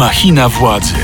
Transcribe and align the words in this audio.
Machina 0.00 0.48
władzy. 0.48 0.94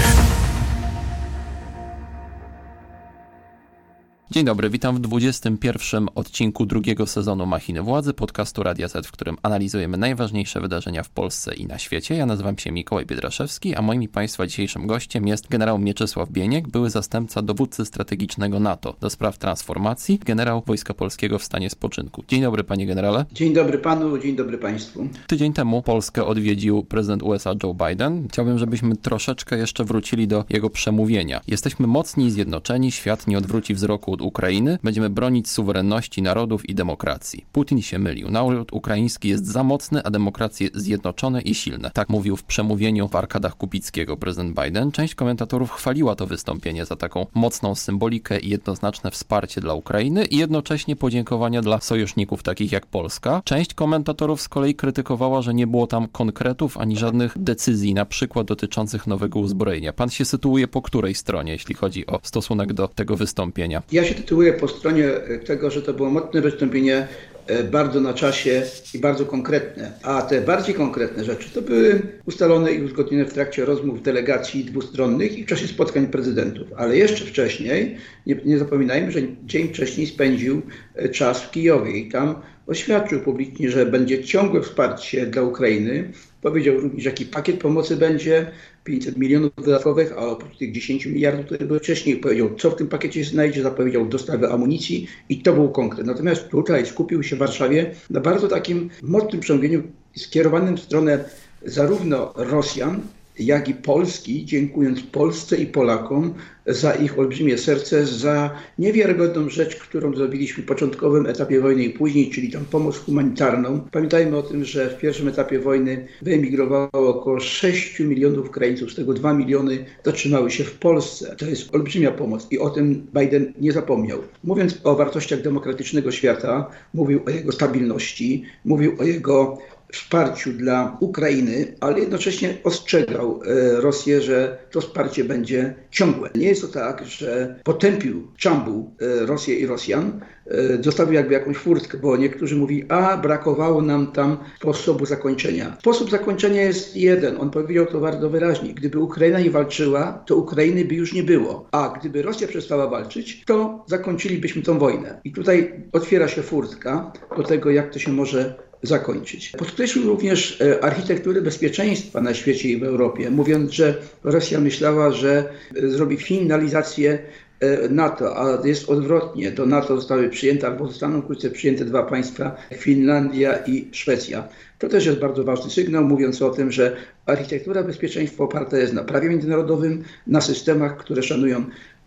Dzień 4.37 4.45
dobry, 4.45 4.71
witam 4.71 4.97
w 4.97 5.01
21 5.01 6.09
odcinku 6.15 6.67
drugiego 6.67 7.07
sezonu 7.07 7.47
Machiny 7.47 7.83
Władzy, 7.83 8.15
podcastu 8.15 8.63
Radia 8.63 8.89
Z, 8.89 9.07
w 9.07 9.13
którym 9.13 9.37
analizujemy 9.43 9.97
najważniejsze 9.97 10.61
wydarzenia 10.61 11.03
w 11.03 11.11
Polsce 11.11 11.55
i 11.55 11.67
na 11.67 11.79
świecie. 11.79 12.15
Ja 12.15 12.27
nazywam 12.27 12.59
się 12.59 12.73
Mikołaj 12.73 13.07
Biedraszewski, 13.07 13.75
a 13.75 13.83
moim 13.83 14.03
i 14.03 14.09
Państwa 14.09 14.47
dzisiejszym 14.47 14.87
gościem 14.87 15.27
jest 15.27 15.49
generał 15.49 15.79
Mieczysław 15.79 16.31
Bieniek, 16.31 16.69
były 16.69 16.91
zastępca 16.91 17.43
dowódcy 17.43 17.85
strategicznego 17.85 18.61
NATO 18.61 18.97
do 19.01 19.11
spraw 19.11 19.39
transformacji, 19.39 20.21
generał 20.25 20.63
Wojska 20.67 20.95
Polskiego 20.95 21.39
w 21.39 21.45
stanie 21.45 21.71
spoczynku. 21.71 22.25
Dzień 22.29 22.43
dobry, 22.43 22.65
panie 22.65 22.87
generale. 22.87 23.25
Dzień 23.33 23.55
dobry 23.55 23.79
panu, 23.79 24.19
dzień 24.19 24.37
dobry 24.37 24.59
państwu. 24.59 25.09
Tydzień 25.27 25.53
temu 25.53 25.83
Polskę 25.83 26.25
odwiedził 26.25 26.85
prezydent 26.85 27.23
USA 27.23 27.55
Joe 27.63 27.75
Biden. 27.75 28.29
Chciałbym, 28.29 28.59
żebyśmy 28.59 28.97
troszeczkę 28.97 29.59
jeszcze 29.59 29.85
wrócili 29.85 30.29
do 30.29 30.45
jego 30.51 30.71
przemówienia. 30.71 31.41
Jesteśmy 31.49 31.87
mocni 31.87 32.27
i 32.27 32.31
zjednoczeni, 32.31 32.93
świat 32.93 33.27
nie 33.27 33.39
odwróci 33.39 33.75
wzroku 33.75 34.13
od 34.13 34.26
Ukrainy, 34.27 34.79
będziemy 34.83 35.11
bronić 35.11 35.51
suwerenności 35.51 36.23
narodów 36.23 36.69
i 36.69 36.75
demokracji. 36.75 37.45
Putin 37.53 37.83
się 37.83 37.99
mylił. 37.99 38.31
Naród 38.31 38.73
ukraiński 38.73 39.29
jest 39.29 39.47
za 39.47 39.65
mocny, 39.65 40.03
a 40.05 40.11
demokracje 40.11 40.69
zjednoczone 40.75 41.43
i 41.43 41.55
silne. 41.55 41.91
Tak 41.91 42.09
mówił 42.09 42.37
w 42.37 42.45
przemówieniu 42.45 43.09
w 43.09 43.17
arkadach 43.17 43.57
Kupickiego 43.57 44.17
prezydent 44.17 44.61
Biden. 44.63 44.93
Część 44.93 45.15
komentatorów 45.15 45.71
chwaliła 45.71 46.15
to 46.15 46.27
wystąpienie 46.27 46.85
za 46.85 46.97
taką 46.97 47.27
mocną 47.35 47.75
symbolikę 47.75 48.41
i 48.41 48.49
jednoznaczne 48.49 49.11
wsparcie 49.11 49.61
dla 49.61 49.75
Ukrainy 49.75 50.25
i 50.25 50.37
jednocześnie 50.37 50.97
podziękowania 50.97 51.63
dla 51.63 51.81
sojuszników 51.81 52.43
takich 52.43 52.73
jak 52.73 52.87
Polska. 52.87 53.43
Część 53.45 53.75
komentatorów 53.75 54.41
z 54.41 54.49
kolei 54.49 54.75
krytykowała, 54.75 55.43
że 55.43 55.55
nie 55.55 55.67
było 55.67 55.87
tam 55.87 56.09
konkretów 56.09 56.79
ani 56.79 56.97
żadnych 56.97 57.39
decyzji, 57.39 57.95
na 57.95 58.05
przykład 58.05 58.47
dotyczących 58.47 59.07
nowego 59.07 59.39
uzbrojenia. 59.39 59.93
Pan 59.93 60.11
się 60.11 60.25
sytuuje 60.25 60.69
po 60.69 60.83
której 60.83 61.15
stronie, 61.15 61.53
jeśli 61.53 61.75
chodzi 61.75 62.07
o 62.07 62.21
stosunek 62.23 62.73
do 62.73 62.89
tego 62.89 63.17
wystąpienia? 63.17 63.83
Ja 63.93 64.05
się 64.07 64.15
tytułuję 64.15 64.53
po 64.53 64.69
stronie 64.69 65.09
tego, 65.47 65.71
że 65.71 65.83
to 65.83 65.95
było 65.95 66.11
mocne 66.11 66.41
wystąpienie 66.41 67.09
e, 67.47 67.65
bardzo 67.65 68.01
na 68.01 68.15
czasie 68.15 68.63
i 68.95 68.99
bardzo 68.99 69.27
konkretne. 69.27 69.93
A 70.03 70.23
te 70.23 70.41
bardziej 70.41 70.75
konkretne 70.75 71.25
rzeczy 71.25 71.51
to 71.51 71.63
były 71.63 72.03
ustalone 72.27 72.73
i 72.73 72.83
uzgodnione 72.83 73.25
w 73.25 73.33
trakcie 73.33 73.65
rozmów 73.65 74.03
delegacji 74.03 74.65
dwustronnych 74.65 75.39
i 75.39 75.45
w 75.45 75.47
czasie 75.47 75.67
spotkań 75.69 76.07
prezydentów. 76.07 76.69
Ale 76.77 76.97
jeszcze 76.97 77.25
wcześniej, 77.25 77.97
nie, 78.27 78.37
nie 78.45 78.59
zapominajmy, 78.59 79.13
że 79.13 79.21
dzień 79.45 79.69
wcześniej 79.69 80.07
spędził 80.07 80.63
e, 80.95 81.09
czas 81.09 81.43
w 81.43 81.51
Kijowie 81.51 81.99
i 81.99 82.09
tam 82.09 82.35
oświadczył 82.67 83.21
publicznie, 83.21 83.71
że 83.71 83.87
będzie 83.87 84.25
ciągłe 84.25 84.63
wsparcie 84.63 85.27
dla 85.27 85.43
Ukrainy. 85.43 86.13
Powiedział 86.43 86.81
również, 86.81 87.05
jaki 87.05 87.25
pakiet 87.27 87.61
pomocy 87.61 87.97
będzie, 87.97 88.47
500 88.85 89.17
milionów 89.17 89.51
dodatkowych, 89.57 90.13
a 90.13 90.17
oprócz 90.17 90.59
tych 90.59 90.73
10 90.73 91.07
miliardów, 91.07 91.47
które 91.47 91.67
były 91.67 91.79
wcześniej, 91.79 92.17
powiedział, 92.17 92.55
co 92.59 92.71
w 92.71 92.77
tym 92.77 92.89
pakiecie 92.89 93.25
znajdzie, 93.25 93.63
zapowiedział 93.63 94.07
dostawę 94.07 94.51
amunicji 94.51 95.07
i 95.29 95.43
to 95.43 95.53
był 95.53 95.71
konkret. 95.71 96.07
Natomiast 96.07 96.49
tutaj 96.49 96.87
skupił 96.87 97.23
się 97.23 97.37
w 97.37 97.39
Warszawie 97.39 97.95
na 98.11 98.21
bardzo 98.21 98.49
takim 98.49 98.91
mocnym 99.03 99.41
przemówieniu 99.41 99.83
skierowanym 100.17 100.77
w 100.77 100.81
stronę 100.81 101.25
zarówno 101.65 102.33
Rosjan, 102.37 103.01
jak 103.39 103.69
i 103.69 103.75
Polski, 103.75 104.45
dziękując 104.45 105.03
Polsce 105.03 105.57
i 105.57 105.67
Polakom 105.67 106.35
za 106.67 106.93
ich 106.93 107.19
olbrzymie 107.19 107.59
serce, 107.59 108.07
za 108.07 108.51
niewiarygodną 108.79 109.49
rzecz, 109.49 109.77
którą 109.77 110.15
zrobiliśmy 110.15 110.63
w 110.63 110.67
początkowym 110.67 111.27
etapie 111.27 111.61
wojny 111.61 111.85
i 111.85 111.91
później, 111.91 112.31
czyli 112.31 112.51
tą 112.51 112.65
pomoc 112.65 112.99
humanitarną. 112.99 113.81
Pamiętajmy 113.93 114.37
o 114.37 114.43
tym, 114.43 114.65
że 114.65 114.91
w 114.91 114.99
pierwszym 114.99 115.29
etapie 115.29 115.59
wojny 115.59 116.07
wyemigrowało 116.23 116.89
około 116.93 117.41
6 117.41 118.01
milionów 118.01 118.49
Ukraińców, 118.49 118.93
z 118.93 118.95
tego 118.95 119.15
2 119.15 119.33
miliony 119.33 119.85
zatrzymały 120.05 120.51
się 120.51 120.65
w 120.65 120.79
Polsce. 120.79 121.37
To 121.39 121.47
jest 121.47 121.75
olbrzymia 121.75 122.11
pomoc 122.11 122.47
i 122.51 122.59
o 122.59 122.71
tym 122.71 123.07
Biden 123.21 123.53
nie 123.61 123.73
zapomniał. 123.73 124.19
Mówiąc 124.45 124.81
o 124.85 124.97
wartościach 124.97 125.43
demokratycznego 125.43 126.13
świata, 126.13 126.71
mówił 126.95 127.21
o 127.27 127.31
jego 127.31 127.53
stabilności, 127.53 128.45
mówił 128.65 128.93
o 128.99 129.05
jego 129.05 129.59
wsparciu 129.93 130.53
dla 130.53 130.97
Ukrainy, 131.01 131.75
ale 131.81 132.01
jednocześnie 132.01 132.57
ostrzegał 132.65 133.41
e, 133.45 133.81
Rosję, 133.81 134.21
że 134.21 134.59
to 134.71 134.81
wsparcie 134.81 135.25
będzie 135.25 135.75
ciągłe. 135.91 136.31
Nie 136.35 136.49
jest 136.49 136.63
to 136.63 136.69
tak, 136.69 137.07
że 137.07 137.61
potępił 137.65 138.29
Czambu 138.37 138.91
e, 139.01 139.27
Rosję 139.27 139.55
i 139.55 139.67
Rosjan, 139.67 140.21
e, 140.47 140.83
zostawił 140.83 141.15
jakby 141.15 141.35
jakąś 141.35 141.57
furtkę, 141.57 141.99
bo 141.99 142.17
niektórzy 142.17 142.57
mówi, 142.57 142.85
a 142.89 143.17
brakowało 143.17 143.83
nam 143.83 144.13
tam 144.13 144.37
sposobu 144.61 145.07
zakończenia. 145.07 145.77
Sposób 145.81 146.11
zakończenia 146.11 146.63
jest 146.63 146.97
jeden, 146.97 147.41
on 147.41 147.51
powiedział 147.51 147.87
to 147.87 148.01
bardzo 148.01 148.31
wyraźnie. 148.31 148.75
Gdyby 148.75 148.99
Ukraina 148.99 149.41
nie 149.41 149.51
walczyła, 149.51 150.25
to 150.27 150.37
Ukrainy 150.37 150.85
by 150.85 150.95
już 150.95 151.13
nie 151.13 151.23
było. 151.23 151.69
A 151.73 151.99
gdyby 152.01 152.23
Rosja 152.23 152.49
przestała 152.49 152.87
walczyć, 152.87 153.45
to 153.45 153.85
zakończylibyśmy 153.87 154.63
tą 154.63 154.79
wojnę. 154.79 155.21
I 155.25 155.33
tutaj 155.33 155.85
otwiera 155.93 156.29
się 156.29 156.43
furtka 156.43 157.13
do 157.37 157.43
tego, 157.43 157.71
jak 157.71 157.93
to 157.93 157.99
się 157.99 158.13
może 158.13 158.66
zakończyć. 158.87 159.53
Podkreślił 159.59 160.07
również 160.07 160.61
e, 160.61 160.85
architekturę 160.85 161.43
bezpieczeństwa 161.43 162.21
na 162.21 162.35
świecie 162.35 162.69
i 162.69 162.77
w 162.77 162.85
Europie, 162.85 163.31
mówiąc, 163.31 163.71
że 163.71 163.95
Rosja 164.25 164.61
myślała, 164.61 165.13
że 165.13 165.45
e, 165.77 165.89
zrobi 165.89 166.17
finalizację 166.17 167.19
e, 167.61 167.89
NATO, 167.89 168.37
a 168.39 168.67
jest 168.67 168.89
odwrotnie. 168.89 169.51
Do 169.51 169.67
NATO 169.67 169.97
zostały 169.97 170.29
przyjęte 170.29 170.67
albo 170.67 170.89
zostaną 170.89 171.23
wkrótce 171.23 171.51
przyjęte 171.51 171.85
dwa 171.85 172.03
państwa, 172.03 172.57
Finlandia 172.75 173.57
i 173.67 173.89
Szwecja. 173.93 174.49
To 174.79 174.89
też 174.89 175.07
jest 175.07 175.19
bardzo 175.19 175.45
ważny 175.45 175.71
sygnał, 175.71 176.05
mówiąc 176.05 176.43
o 176.43 176.51
tym, 176.51 176.73
że 176.73 176.97
architektura 177.27 177.83
bezpieczeństwa 177.83 178.45
oparta 178.45 178.79
jest 178.79 178.93
na 178.93 179.05
prawie 179.05 179.29
międzynarodowym, 179.29 180.05
na 180.27 180.41
systemach, 180.41 180.97
które 180.97 181.23
szanują 181.23 181.65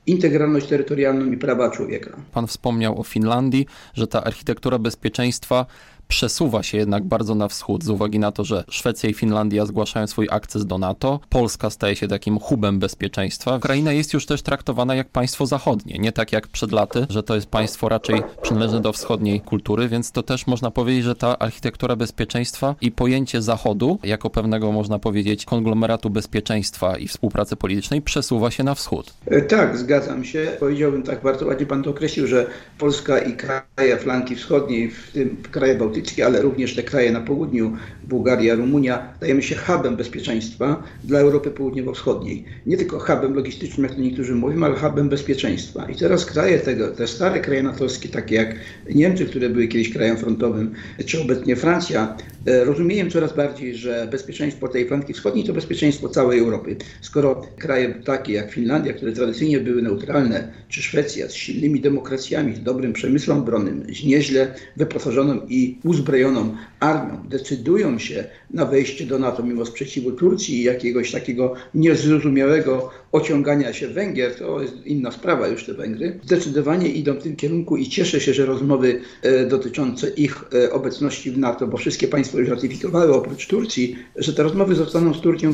integralność 0.09 0.67
terytorialną 0.67 1.31
i 1.31 1.37
prawa 1.37 1.71
człowieka. 1.71 2.17
Pan 2.31 2.47
wspomniał 2.47 2.99
o 2.99 3.03
Finlandii, 3.03 3.65
że 3.93 4.07
ta 4.07 4.23
architektura 4.23 4.79
bezpieczeństwa 4.79 5.65
przesuwa 6.09 6.63
się 6.63 6.77
jednak 6.77 7.03
bardzo 7.03 7.35
na 7.35 7.47
wschód 7.47 7.83
z 7.83 7.89
uwagi 7.89 8.19
na 8.19 8.31
to, 8.31 8.43
że 8.43 8.63
Szwecja 8.69 9.09
i 9.09 9.13
Finlandia 9.13 9.65
zgłaszają 9.65 10.07
swój 10.07 10.27
akces 10.31 10.65
do 10.65 10.77
NATO, 10.77 11.19
Polska 11.29 11.69
staje 11.69 11.95
się 11.95 12.07
takim 12.07 12.39
hubem 12.39 12.79
bezpieczeństwa. 12.79 13.55
Ukraina 13.55 13.91
jest 13.91 14.13
już 14.13 14.25
też 14.25 14.41
traktowana 14.41 14.95
jak 14.95 15.09
państwo 15.09 15.45
zachodnie, 15.45 15.99
nie 15.99 16.11
tak 16.11 16.31
jak 16.31 16.47
przed 16.47 16.71
laty, 16.71 17.05
że 17.09 17.23
to 17.23 17.35
jest 17.35 17.47
państwo 17.47 17.89
raczej 17.89 18.21
przynależne 18.41 18.81
do 18.81 18.93
wschodniej 18.93 19.41
kultury, 19.41 19.87
więc 19.87 20.11
to 20.11 20.23
też 20.23 20.47
można 20.47 20.71
powiedzieć, 20.71 21.03
że 21.03 21.15
ta 21.15 21.39
architektura 21.39 21.95
bezpieczeństwa 21.95 22.75
i 22.81 22.91
pojęcie 22.91 23.41
Zachodu 23.41 23.99
jako 24.03 24.29
pewnego, 24.29 24.71
można 24.71 24.99
powiedzieć, 24.99 25.45
konglomeratu 25.45 26.09
bezpieczeństwa 26.09 26.97
i 26.97 27.07
współpracy 27.07 27.55
politycznej 27.55 28.01
przesuwa 28.01 28.51
się 28.51 28.63
na 28.63 28.75
wschód. 28.75 29.13
E, 29.25 29.41
tak, 29.41 29.77
zgadzam 29.77 30.25
się. 30.25 30.51
Powiedziałbym 30.59 31.03
tak, 31.03 31.23
bardzo 31.23 31.45
ładnie 31.45 31.65
pan 31.65 31.83
to 31.83 31.89
określił, 31.89 32.27
że 32.27 32.45
Polska 32.77 33.19
i 33.19 33.33
kraje 33.33 33.97
flanki 33.97 34.35
wschodniej, 34.35 34.91
w 34.91 35.11
tym 35.11 35.37
kraje 35.51 35.75
bałtyckie, 35.75 35.98
Bałtyckie, 35.99 36.25
ale 36.25 36.41
również 36.41 36.75
te 36.75 36.83
kraje 36.83 37.11
na 37.11 37.21
południu, 37.21 37.77
Bułgaria, 38.03 38.55
Rumunia, 38.55 39.13
dajemy 39.21 39.41
się 39.41 39.55
hubem 39.55 39.95
bezpieczeństwa 39.95 40.83
dla 41.03 41.19
Europy 41.19 41.51
Południowo-Wschodniej. 41.51 42.45
Nie 42.65 42.77
tylko 42.77 42.99
hubem 42.99 43.33
logistycznym, 43.33 43.83
jak 43.83 43.95
to 43.95 44.01
niektórzy 44.01 44.35
mówią, 44.35 44.63
ale 44.63 44.75
hubem 44.75 45.09
bezpieczeństwa. 45.09 45.89
I 45.89 45.95
teraz 45.95 46.25
kraje 46.25 46.59
tego, 46.59 46.87
te 46.87 47.07
stare 47.07 47.39
kraje 47.39 47.63
natowskie, 47.63 48.09
takie 48.09 48.35
jak 48.35 48.55
Niemcy, 48.95 49.25
które 49.25 49.49
były 49.49 49.67
kiedyś 49.67 49.93
krajem 49.93 50.17
frontowym, 50.17 50.73
czy 51.05 51.21
obecnie 51.21 51.55
Francja, 51.55 52.17
e, 52.45 52.63
rozumieją 52.63 53.09
coraz 53.09 53.35
bardziej, 53.35 53.75
że 53.75 54.07
bezpieczeństwo 54.11 54.67
tej 54.67 54.87
flanki 54.87 55.13
wschodniej 55.13 55.45
to 55.45 55.53
bezpieczeństwo 55.53 56.09
całej 56.09 56.39
Europy. 56.39 56.75
Skoro 57.01 57.41
kraje 57.57 57.93
takie 58.05 58.33
jak 58.33 58.51
Finlandia, 58.51 58.93
które 58.93 59.11
tradycyjnie 59.11 59.59
były 59.59 59.81
neutralne, 59.81 60.51
czy 60.69 60.81
Szwecja 60.81 61.27
z 61.27 61.33
silnymi 61.33 61.81
demokracjami, 61.81 62.55
z 62.55 62.63
dobrym 62.63 62.93
przemysłem 62.93 63.37
obronnym, 63.37 63.83
z 63.93 64.03
nieźle 64.03 64.53
wyposażoną 64.77 65.41
i 65.49 65.79
uzbrojoną 65.89 66.55
armią 66.79 67.27
decydują 67.29 67.99
się 67.99 68.23
na 68.51 68.65
wejście 68.65 69.05
do 69.05 69.19
NATO 69.19 69.43
mimo 69.43 69.65
sprzeciwu 69.65 70.11
Turcji 70.11 70.55
i 70.55 70.63
jakiegoś 70.63 71.11
takiego 71.11 71.53
niezrozumiałego 71.73 72.89
ociągania 73.11 73.73
się 73.73 73.87
Węgier, 73.87 74.35
to 74.35 74.61
jest 74.61 74.85
inna 74.85 75.11
sprawa 75.11 75.47
już 75.47 75.65
te 75.65 75.73
Węgry, 75.73 76.19
zdecydowanie 76.23 76.87
idą 76.89 77.13
w 77.13 77.23
tym 77.23 77.35
kierunku 77.35 77.77
i 77.77 77.89
cieszę 77.89 78.19
się, 78.21 78.33
że 78.33 78.45
rozmowy 78.45 79.01
e, 79.21 79.45
dotyczące 79.45 80.09
ich 80.09 80.43
e, 80.53 80.71
obecności 80.71 81.31
w 81.31 81.37
NATO, 81.37 81.67
bo 81.67 81.77
wszystkie 81.77 82.07
państwa 82.07 82.37
już 82.37 82.49
ratyfikowały 82.49 83.13
oprócz 83.13 83.47
Turcji, 83.47 83.95
że 84.15 84.33
te 84.33 84.43
rozmowy 84.43 84.75
zostaną 84.75 85.13
z 85.13 85.21
Turcją 85.21 85.51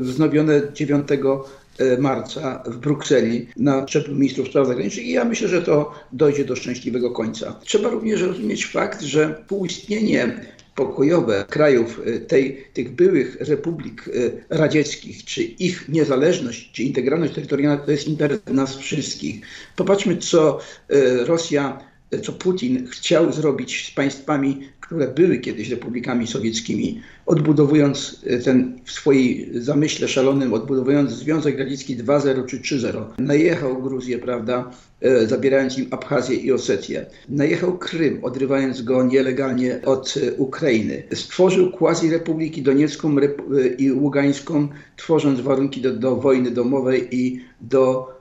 wznowione 0.00 0.62
9 0.74 1.08
E, 1.12 1.16
marca 1.98 2.62
w 2.66 2.76
Brukseli 2.76 3.46
na 3.56 3.88
szczeblu 3.88 4.14
ministrów 4.14 4.48
spraw 4.48 4.66
zagranicznych 4.66 5.06
i 5.06 5.12
ja 5.12 5.24
myślę, 5.24 5.48
że 5.48 5.62
to 5.62 5.94
dojdzie 6.12 6.44
do 6.44 6.56
szczęśliwego 6.56 7.10
końca. 7.10 7.60
Trzeba 7.64 7.90
również 7.90 8.22
rozumieć 8.22 8.66
fakt, 8.66 9.02
że 9.02 9.34
współistnienie 9.42 10.40
pokojowe 10.74 11.44
krajów 11.48 12.00
e, 12.06 12.20
tej, 12.20 12.64
tych 12.72 12.94
byłych 12.94 13.36
republik 13.40 14.08
e, 14.08 14.56
radzieckich, 14.58 15.24
czy 15.24 15.42
ich 15.42 15.88
niezależność, 15.88 16.72
czy 16.72 16.82
integralność 16.82 17.34
terytorialna, 17.34 17.84
to 17.84 17.90
jest 17.90 18.08
interes 18.08 18.40
nas 18.46 18.76
wszystkich. 18.76 19.46
Popatrzmy, 19.76 20.16
co 20.16 20.58
Rosja 21.26 21.92
co 22.22 22.32
Putin 22.32 22.86
chciał 22.86 23.32
zrobić 23.32 23.88
z 23.88 23.90
państwami, 23.90 24.68
które 24.92 25.08
były 25.08 25.38
kiedyś 25.38 25.70
republikami 25.70 26.26
sowieckimi, 26.26 27.00
odbudowując 27.26 28.24
ten 28.44 28.78
w 28.84 28.92
swojej 28.92 29.50
zamyśle 29.54 30.08
szalonym, 30.08 30.54
odbudowując 30.54 31.10
Związek 31.10 31.58
Radziecki 31.58 31.96
2.0 31.96 32.46
czy 32.46 32.58
3.0. 32.58 33.04
Najechał 33.18 33.82
Gruzję, 33.82 34.18
prawda, 34.18 34.70
e, 35.00 35.26
zabierając 35.26 35.78
im 35.78 35.86
Abchazję 35.90 36.36
i 36.36 36.52
Osetię. 36.52 37.06
Najechał 37.28 37.78
Krym, 37.78 38.24
odrywając 38.24 38.82
go 38.82 39.04
nielegalnie 39.04 39.80
od 39.84 40.14
e, 40.16 40.32
Ukrainy. 40.32 41.02
Stworzył 41.14 41.70
quasi-republiki 41.70 42.62
Doniecką 42.62 43.16
e, 43.18 43.66
i 43.66 43.92
Ługańską, 43.92 44.68
tworząc 44.96 45.40
warunki 45.40 45.80
do, 45.80 45.92
do 45.92 46.16
wojny 46.16 46.50
domowej 46.50 47.16
i 47.16 47.40
do 47.60 48.12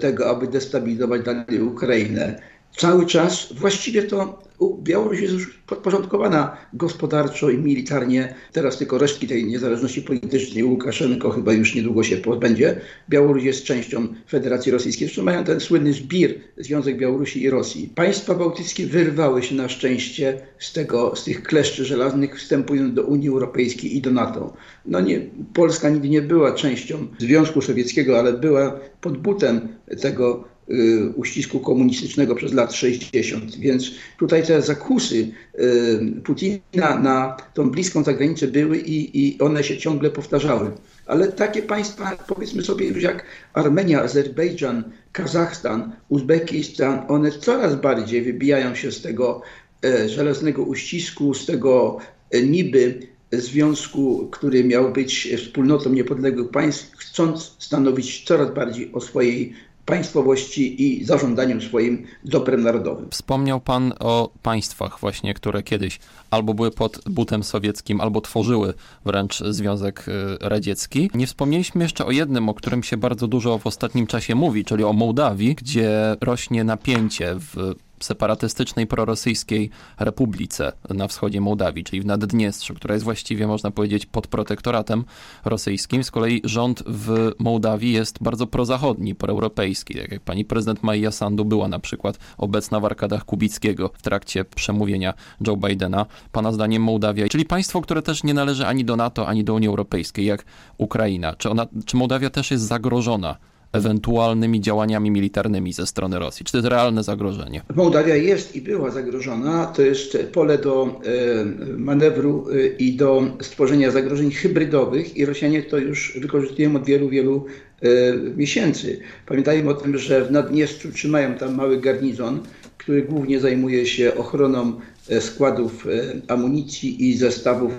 tego, 0.00 0.30
aby 0.30 0.46
destabilizować 0.46 1.22
dalej 1.22 1.62
Ukrainę 1.62 2.42
cały 2.76 3.06
czas 3.06 3.52
właściwie 3.52 4.02
to 4.02 4.42
Białoruś 4.82 5.20
jest 5.20 5.34
już 5.34 5.62
podporządkowana 5.66 6.56
gospodarczo 6.72 7.50
i 7.50 7.58
militarnie. 7.58 8.34
Teraz 8.52 8.78
tylko 8.78 8.98
resztki 8.98 9.26
tej 9.26 9.44
niezależności 9.44 10.02
politycznej 10.02 10.64
Łukaszenko 10.64 11.30
chyba 11.30 11.52
już 11.52 11.74
niedługo 11.74 12.02
się 12.02 12.16
pozbędzie. 12.16 12.80
Białoruś 13.08 13.44
jest 13.44 13.64
częścią 13.64 14.08
Federacji 14.28 14.72
Rosyjskiej. 14.72 15.08
Zresztą 15.08 15.22
mają 15.22 15.44
ten 15.44 15.60
słynny 15.60 15.92
zbir, 15.92 16.40
Związek 16.56 16.98
Białorusi 16.98 17.42
i 17.42 17.50
Rosji. 17.50 17.90
Państwa 17.94 18.34
bałtyckie 18.34 18.86
wyrwały 18.86 19.42
się 19.42 19.54
na 19.54 19.68
szczęście 19.68 20.40
z, 20.58 20.72
tego, 20.72 21.16
z 21.16 21.24
tych 21.24 21.42
kleszczy 21.42 21.84
żelaznych, 21.84 22.38
wstępując 22.38 22.94
do 22.94 23.02
Unii 23.02 23.28
Europejskiej 23.28 23.96
i 23.96 24.00
do 24.00 24.10
NATO. 24.10 24.52
No 24.86 25.00
nie, 25.00 25.20
Polska 25.54 25.90
nigdy 25.90 26.08
nie 26.08 26.22
była 26.22 26.54
częścią 26.54 27.06
Związku 27.18 27.62
Sowieckiego, 27.62 28.18
ale 28.18 28.32
była 28.32 28.80
pod 29.00 29.18
butem 29.18 29.68
tego 30.00 30.52
Y, 30.70 31.12
uścisku 31.16 31.60
komunistycznego 31.60 32.34
przez 32.34 32.52
lat 32.52 32.74
60. 32.74 33.56
Więc 33.56 33.90
tutaj 34.18 34.46
te 34.46 34.51
zakusy 34.60 35.30
y, 35.58 36.22
Putina 36.24 36.98
na 37.02 37.36
tą 37.54 37.70
bliską 37.70 38.04
zagranicę 38.04 38.48
były 38.48 38.78
i, 38.78 39.26
i 39.26 39.38
one 39.40 39.64
się 39.64 39.78
ciągle 39.78 40.10
powtarzały. 40.10 40.70
Ale 41.06 41.32
takie 41.32 41.62
państwa, 41.62 42.16
powiedzmy 42.26 42.62
sobie 42.62 42.90
jak 43.00 43.24
Armenia, 43.52 44.02
Azerbejdżan, 44.02 44.84
Kazachstan, 45.12 45.92
Uzbekistan, 46.08 47.04
one 47.08 47.30
coraz 47.30 47.74
bardziej 47.74 48.22
wybijają 48.22 48.74
się 48.74 48.92
z 48.92 49.02
tego 49.02 49.42
e, 49.84 50.08
żelaznego 50.08 50.62
uścisku, 50.62 51.34
z 51.34 51.46
tego 51.46 51.98
e, 52.30 52.42
niby 52.42 53.12
związku, 53.32 54.28
który 54.30 54.64
miał 54.64 54.92
być 54.92 55.28
wspólnotą 55.36 55.90
niepodległych 55.90 56.50
państw, 56.50 56.96
chcąc 56.96 57.56
stanowić 57.58 58.24
coraz 58.24 58.54
bardziej 58.54 58.92
o 58.92 59.00
swojej 59.00 59.54
państwowości 59.86 60.82
i 60.82 61.04
zarządzaniu 61.04 61.60
swoim 61.60 62.06
dobrem 62.24 62.62
narodowym. 62.62 63.08
Wspomniał 63.10 63.60
Pan 63.60 63.92
o 64.00 64.30
państwach 64.42 65.00
właśnie, 65.00 65.34
które 65.34 65.62
kiedyś 65.62 65.98
albo 66.30 66.54
były 66.54 66.70
pod 66.70 67.00
butem 67.10 67.42
sowieckim, 67.42 68.00
albo 68.00 68.20
tworzyły 68.20 68.74
wręcz 69.04 69.38
Związek 69.38 70.08
y, 70.08 70.12
Radziecki. 70.40 71.10
Nie 71.14 71.26
wspomnieliśmy 71.26 71.84
jeszcze 71.84 72.06
o 72.06 72.10
jednym, 72.10 72.48
o 72.48 72.54
którym 72.54 72.82
się 72.82 72.96
bardzo 72.96 73.28
dużo 73.28 73.58
w 73.58 73.66
ostatnim 73.66 74.06
czasie 74.06 74.34
mówi, 74.34 74.64
czyli 74.64 74.84
o 74.84 74.92
Mołdawii, 74.92 75.54
gdzie 75.54 76.16
rośnie 76.20 76.64
napięcie 76.64 77.34
w 77.38 77.74
separatystycznej 78.04 78.86
prorosyjskiej 78.86 79.70
republice 79.98 80.72
na 80.90 81.08
wschodzie 81.08 81.40
Mołdawii, 81.40 81.84
czyli 81.84 82.02
w 82.02 82.06
Naddniestrzu, 82.06 82.74
która 82.74 82.94
jest 82.94 83.04
właściwie, 83.04 83.46
można 83.46 83.70
powiedzieć, 83.70 84.06
pod 84.06 84.26
protektoratem 84.26 85.04
rosyjskim. 85.44 86.04
Z 86.04 86.10
kolei 86.10 86.40
rząd 86.44 86.82
w 86.86 87.32
Mołdawii 87.38 87.92
jest 87.92 88.22
bardzo 88.22 88.46
prozachodni, 88.46 89.14
proeuropejski. 89.14 89.94
Tak 89.94 90.12
jak 90.12 90.20
pani 90.22 90.44
prezydent 90.44 90.82
Maja 90.82 91.10
Sandu 91.10 91.44
była 91.44 91.68
na 91.68 91.78
przykład 91.78 92.18
obecna 92.38 92.80
w 92.80 92.84
arkadach 92.84 93.24
Kubickiego 93.24 93.90
w 93.94 94.02
trakcie 94.02 94.44
przemówienia 94.44 95.14
Joe 95.46 95.56
Bidena. 95.56 96.06
Pana 96.32 96.52
zdaniem 96.52 96.82
Mołdawia, 96.82 97.28
czyli 97.28 97.44
państwo, 97.44 97.80
które 97.80 98.02
też 98.02 98.24
nie 98.24 98.34
należy 98.34 98.66
ani 98.66 98.84
do 98.84 98.96
NATO, 98.96 99.28
ani 99.28 99.44
do 99.44 99.54
Unii 99.54 99.68
Europejskiej, 99.68 100.26
jak 100.26 100.44
Ukraina. 100.78 101.34
Czy, 101.36 101.50
ona, 101.50 101.66
czy 101.86 101.96
Mołdawia 101.96 102.30
też 102.30 102.50
jest 102.50 102.64
zagrożona 102.64 103.36
ewentualnymi 103.72 104.60
działaniami 104.60 105.10
militarnymi 105.10 105.72
ze 105.72 105.86
strony 105.86 106.18
Rosji? 106.18 106.44
Czy 106.44 106.52
to 106.52 106.58
jest 106.58 106.68
realne 106.68 107.02
zagrożenie? 107.02 107.62
Mołdawia 107.74 108.16
jest 108.16 108.56
i 108.56 108.60
była 108.60 108.90
zagrożona. 108.90 109.66
To 109.66 109.82
jest 109.82 110.18
pole 110.32 110.58
do 110.58 111.00
e, 111.04 111.78
manewru 111.78 112.46
e, 112.50 112.66
i 112.66 112.96
do 112.96 113.22
stworzenia 113.40 113.90
zagrożeń 113.90 114.30
hybrydowych 114.30 115.16
i 115.16 115.24
Rosjanie 115.26 115.62
to 115.62 115.78
już 115.78 116.18
wykorzystują 116.20 116.76
od 116.76 116.84
wielu, 116.84 117.08
wielu 117.08 117.46
e, 117.82 117.88
miesięcy. 118.36 119.00
Pamiętajmy 119.26 119.70
o 119.70 119.74
tym, 119.74 119.98
że 119.98 120.24
w 120.24 120.30
Naddniestrzu 120.30 120.92
trzymają 120.92 121.34
tam 121.34 121.54
mały 121.54 121.80
garnizon, 121.80 122.40
który 122.78 123.02
głównie 123.02 123.40
zajmuje 123.40 123.86
się 123.86 124.14
ochroną 124.14 124.80
składów 125.20 125.86
e, 125.86 126.32
amunicji 126.32 127.08
i 127.08 127.16
zestawów 127.16 127.72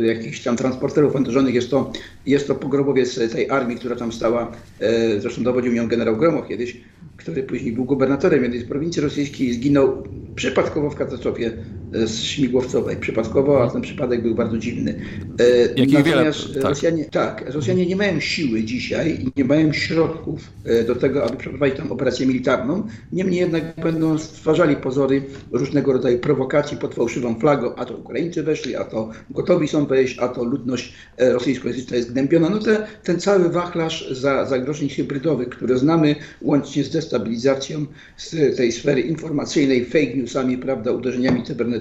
jakichś 0.00 0.42
tam 0.42 0.56
transporterów 0.56 1.12
pancerzonych. 1.12 1.54
Jest 1.54 1.70
to, 1.70 1.92
jest 2.26 2.46
to 2.46 2.54
pogrobowiec 2.54 3.32
tej 3.32 3.50
armii, 3.50 3.76
która 3.76 3.96
tam 3.96 4.12
stała. 4.12 4.52
E, 4.80 5.20
zresztą 5.20 5.42
dowodził 5.42 5.72
nią 5.72 5.88
generał 5.88 6.16
Gromow 6.16 6.48
kiedyś 6.48 6.76
który 7.18 7.42
później 7.42 7.72
był 7.72 7.84
gubernatorem 7.84 8.42
jednej 8.42 8.60
z 8.60 8.68
prowincji 8.68 9.02
rosyjskiej, 9.02 9.54
zginął 9.54 10.02
przypadkowo 10.34 10.90
w 10.90 10.94
katastrofie 10.94 11.52
e, 11.94 12.08
śmigłowcowej. 12.08 12.96
Przypadkowo, 12.96 13.64
a 13.64 13.70
ten 13.70 13.82
przypadek 13.82 14.22
był 14.22 14.34
bardzo 14.34 14.58
dziwny. 14.58 15.00
E, 15.40 15.60
Jakich 15.60 15.92
Natomiast 15.92 16.48
wiele, 16.48 16.60
tak. 16.60 16.70
Rosjanie, 16.70 17.04
tak, 17.04 17.44
Rosjanie 17.54 17.86
nie 17.86 17.96
mają 17.96 18.20
siły 18.20 18.62
dzisiaj 18.62 19.18
i 19.20 19.32
nie 19.36 19.44
mają 19.44 19.72
środków 19.72 20.40
e, 20.64 20.84
do 20.84 20.94
tego, 20.94 21.24
aby 21.24 21.36
przeprowadzić 21.36 21.76
tam 21.76 21.92
operację 21.92 22.26
militarną. 22.26 22.86
Niemniej 23.12 23.40
jednak 23.40 23.62
będą 23.82 24.18
stwarzali 24.18 24.76
pozory 24.76 25.22
różnego 25.52 25.92
rodzaju 25.92 26.18
prowokacji 26.18 26.76
pod 26.76 26.94
fałszywą 26.94 27.40
flagą, 27.40 27.74
a 27.74 27.84
to 27.84 27.96
Ukraińcy 27.96 28.42
weszli, 28.42 28.76
a 28.76 28.84
to 28.84 29.10
gotowi 29.30 29.68
są 29.68 29.86
wejść, 29.86 30.18
a 30.18 30.28
to 30.28 30.44
ludność 30.44 30.94
rosyjsko-rosyjska 31.18 31.96
jest 31.96 32.12
gnębiona. 32.12 32.48
No 32.48 32.58
te, 32.58 32.86
ten 33.04 33.20
cały 33.20 33.48
wachlarz 33.48 34.10
za, 34.10 34.46
zagrożeń 34.46 34.88
hybrydowych, 34.88 35.48
które 35.48 35.78
znamy 35.78 36.16
łącznie 36.42 36.84
z 36.84 36.90
destabilizacją 36.90 37.86
z 38.16 38.56
tej 38.56 38.72
sfery 38.72 39.00
informacyjnej, 39.00 39.84
fake 39.84 40.14
newsami, 40.16 40.58
prawda, 40.58 40.92
uderzeniami 40.92 41.42
cybernetycznymi. 41.42 41.77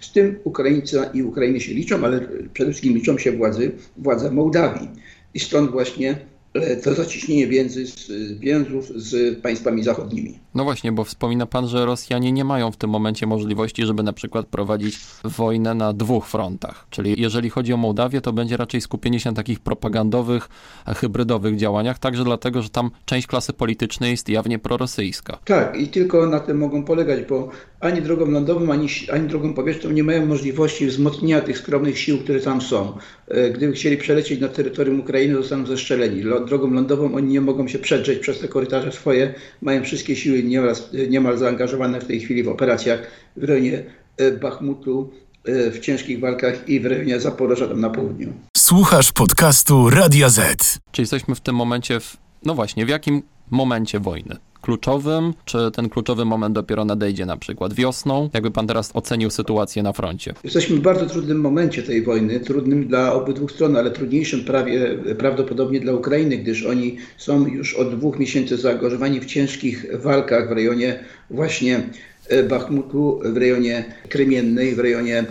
Z 0.00 0.12
tym 0.12 0.38
Ukraińcy 0.44 1.00
i 1.14 1.22
Ukrainy 1.22 1.60
się 1.60 1.74
liczą, 1.74 2.04
ale 2.04 2.20
przede 2.52 2.70
wszystkim 2.70 2.94
liczą 2.94 3.18
się 3.18 3.32
władzy, 3.32 3.72
władze 3.96 4.30
Mołdawii. 4.30 4.88
I 5.34 5.40
stąd 5.40 5.70
właśnie 5.70 6.16
E, 6.54 6.76
to 6.76 6.94
zacieśnienie 6.94 7.46
więzy 7.46 7.86
z, 7.86 8.08
więzów 8.38 8.86
z 8.96 9.40
państwami 9.42 9.82
zachodnimi. 9.82 10.38
No 10.54 10.64
właśnie, 10.64 10.92
bo 10.92 11.04
wspomina 11.04 11.46
pan, 11.46 11.68
że 11.68 11.86
Rosjanie 11.86 12.32
nie 12.32 12.44
mają 12.44 12.72
w 12.72 12.76
tym 12.76 12.90
momencie 12.90 13.26
możliwości, 13.26 13.86
żeby 13.86 14.02
na 14.02 14.12
przykład 14.12 14.46
prowadzić 14.46 14.98
wojnę 15.24 15.74
na 15.74 15.92
dwóch 15.92 16.26
frontach. 16.26 16.86
Czyli 16.90 17.14
jeżeli 17.18 17.50
chodzi 17.50 17.72
o 17.72 17.76
Mołdawię, 17.76 18.20
to 18.20 18.32
będzie 18.32 18.56
raczej 18.56 18.80
skupienie 18.80 19.20
się 19.20 19.30
na 19.30 19.36
takich 19.36 19.60
propagandowych, 19.60 20.48
hybrydowych 20.86 21.56
działaniach, 21.56 21.98
także 21.98 22.24
dlatego, 22.24 22.62
że 22.62 22.68
tam 22.68 22.90
część 23.04 23.26
klasy 23.26 23.52
politycznej 23.52 24.10
jest 24.10 24.28
jawnie 24.28 24.58
prorosyjska. 24.58 25.38
Tak, 25.44 25.76
i 25.80 25.88
tylko 25.88 26.26
na 26.26 26.40
tym 26.40 26.58
mogą 26.58 26.84
polegać, 26.84 27.24
bo 27.28 27.50
ani 27.80 28.02
drogą 28.02 28.30
lądową, 28.30 28.72
ani, 28.72 28.88
ani 29.12 29.28
drogą 29.28 29.54
powietrzną 29.54 29.90
nie 29.90 30.04
mają 30.04 30.26
możliwości 30.26 30.86
wzmocnienia 30.86 31.40
tych 31.40 31.58
skromnych 31.58 31.98
sił, 31.98 32.18
które 32.18 32.40
tam 32.40 32.60
są. 32.60 32.98
E, 33.28 33.50
gdyby 33.50 33.72
chcieli 33.72 33.96
przelecieć 33.96 34.40
na 34.40 34.48
terytorium 34.48 35.00
Ukrainy, 35.00 35.34
zostaną 35.34 35.66
zestrzeleni. 35.66 36.22
Drogą 36.22 36.70
lądową 36.70 37.14
oni 37.14 37.32
nie 37.32 37.40
mogą 37.40 37.68
się 37.68 37.78
przedrzeć 37.78 38.18
przez 38.18 38.40
te 38.40 38.48
korytarze 38.48 38.92
swoje. 38.92 39.34
Mają 39.62 39.82
wszystkie 39.84 40.16
siły 40.16 40.42
niemal, 40.42 40.74
niemal 41.08 41.38
zaangażowane 41.38 42.00
w 42.00 42.04
tej 42.04 42.20
chwili 42.20 42.42
w 42.42 42.48
operacjach 42.48 43.02
w 43.36 43.44
rejonie 43.44 43.84
e, 44.16 44.30
Bachmutu, 44.30 45.10
e, 45.44 45.70
w 45.70 45.80
ciężkich 45.80 46.20
walkach 46.20 46.68
i 46.68 46.80
w 46.80 46.86
rejonie 46.86 47.20
Zaporoża 47.20 47.68
tam 47.68 47.80
na 47.80 47.90
południu. 47.90 48.32
Słuchasz 48.56 49.12
podcastu 49.12 49.90
Radia 49.90 50.28
Z. 50.28 50.78
Czy 50.92 51.02
jesteśmy 51.02 51.34
w 51.34 51.40
tym 51.40 51.54
momencie, 51.54 52.00
w, 52.00 52.16
no 52.44 52.54
właśnie, 52.54 52.86
w 52.86 52.88
jakim 52.88 53.22
momencie 53.50 54.00
wojny? 54.00 54.49
Kluczowym, 54.60 55.34
czy 55.44 55.70
ten 55.72 55.88
kluczowy 55.88 56.24
moment 56.24 56.54
dopiero 56.54 56.84
nadejdzie 56.84 57.26
na 57.26 57.36
przykład 57.36 57.74
wiosną? 57.74 58.30
Jakby 58.34 58.50
pan 58.50 58.66
teraz 58.66 58.90
ocenił 58.94 59.30
sytuację 59.30 59.82
na 59.82 59.92
froncie? 59.92 60.34
Jesteśmy 60.44 60.76
w 60.76 60.80
bardzo 60.80 61.06
trudnym 61.06 61.40
momencie 61.40 61.82
tej 61.82 62.02
wojny, 62.02 62.40
trudnym 62.40 62.86
dla 62.88 63.12
obydwu 63.12 63.48
stron, 63.48 63.76
ale 63.76 63.90
trudniejszym 63.90 64.44
prawie, 64.44 64.98
prawdopodobnie 65.18 65.80
dla 65.80 65.92
Ukrainy, 65.92 66.36
gdyż 66.36 66.66
oni 66.66 66.96
są 67.16 67.46
już 67.46 67.74
od 67.74 67.96
dwóch 67.96 68.18
miesięcy 68.18 68.56
zaangażowani 68.56 69.20
w 69.20 69.26
ciężkich 69.26 69.86
walkach 70.02 70.48
w 70.48 70.52
rejonie 70.52 70.98
właśnie 71.30 71.82
e, 72.28 72.42
Bachmutu, 72.42 73.20
w 73.24 73.36
rejonie 73.36 73.84
Krymiennej, 74.08 74.74
w 74.74 74.78
rejonie 74.78 75.24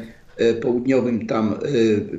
południowym, 0.61 1.27
tam 1.27 1.55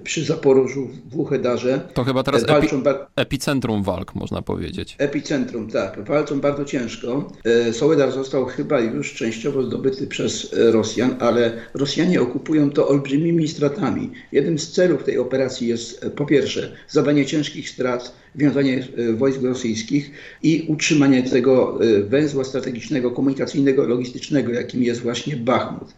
przy 0.05 0.25
Zaporożu, 0.25 0.89
w 1.11 1.15
Wuchedarze. 1.15 1.81
To 1.95 2.05
chyba 2.05 2.23
teraz 2.23 2.47
walczą 2.47 2.81
epi 2.81 2.91
epicentrum 3.17 3.83
walk, 3.83 4.15
można 4.15 4.43
powiedzieć. 4.43 4.97
Epicentrum, 4.99 5.71
tak. 5.71 6.05
Walczą 6.05 6.41
bardzo 6.41 6.65
ciężko. 6.65 7.33
Soledar 7.73 8.13
został 8.13 8.47
chyba 8.47 8.81
już 8.81 9.15
częściowo 9.15 9.63
zdobyty 9.63 10.07
przez 10.07 10.55
Rosjan, 10.71 11.17
ale 11.19 11.53
Rosjanie 11.75 12.21
okupują 12.23 12.71
to 12.71 12.89
olbrzymimi 12.89 13.49
stratami. 13.49 14.11
Jednym 14.33 14.59
z 14.59 14.71
celów 14.73 15.05
tej 15.05 15.19
operacji 15.19 15.69
jest 15.69 16.07
po 16.17 16.27
pierwsze 16.27 16.73
zadanie 16.89 17.27
ciężkich 17.27 17.71
strat, 17.71 18.15
wiązanie 18.35 18.87
wojsk 19.17 19.43
rosyjskich 19.43 20.11
i 20.43 20.65
utrzymanie 20.69 21.23
tego 21.23 21.79
węzła 22.09 22.45
strategicznego, 22.45 23.11
komunikacyjnego, 23.11 23.87
logistycznego, 23.87 24.53
jakim 24.53 24.83
jest 24.83 25.03
właśnie 25.03 25.37
Bachmut. 25.37 25.95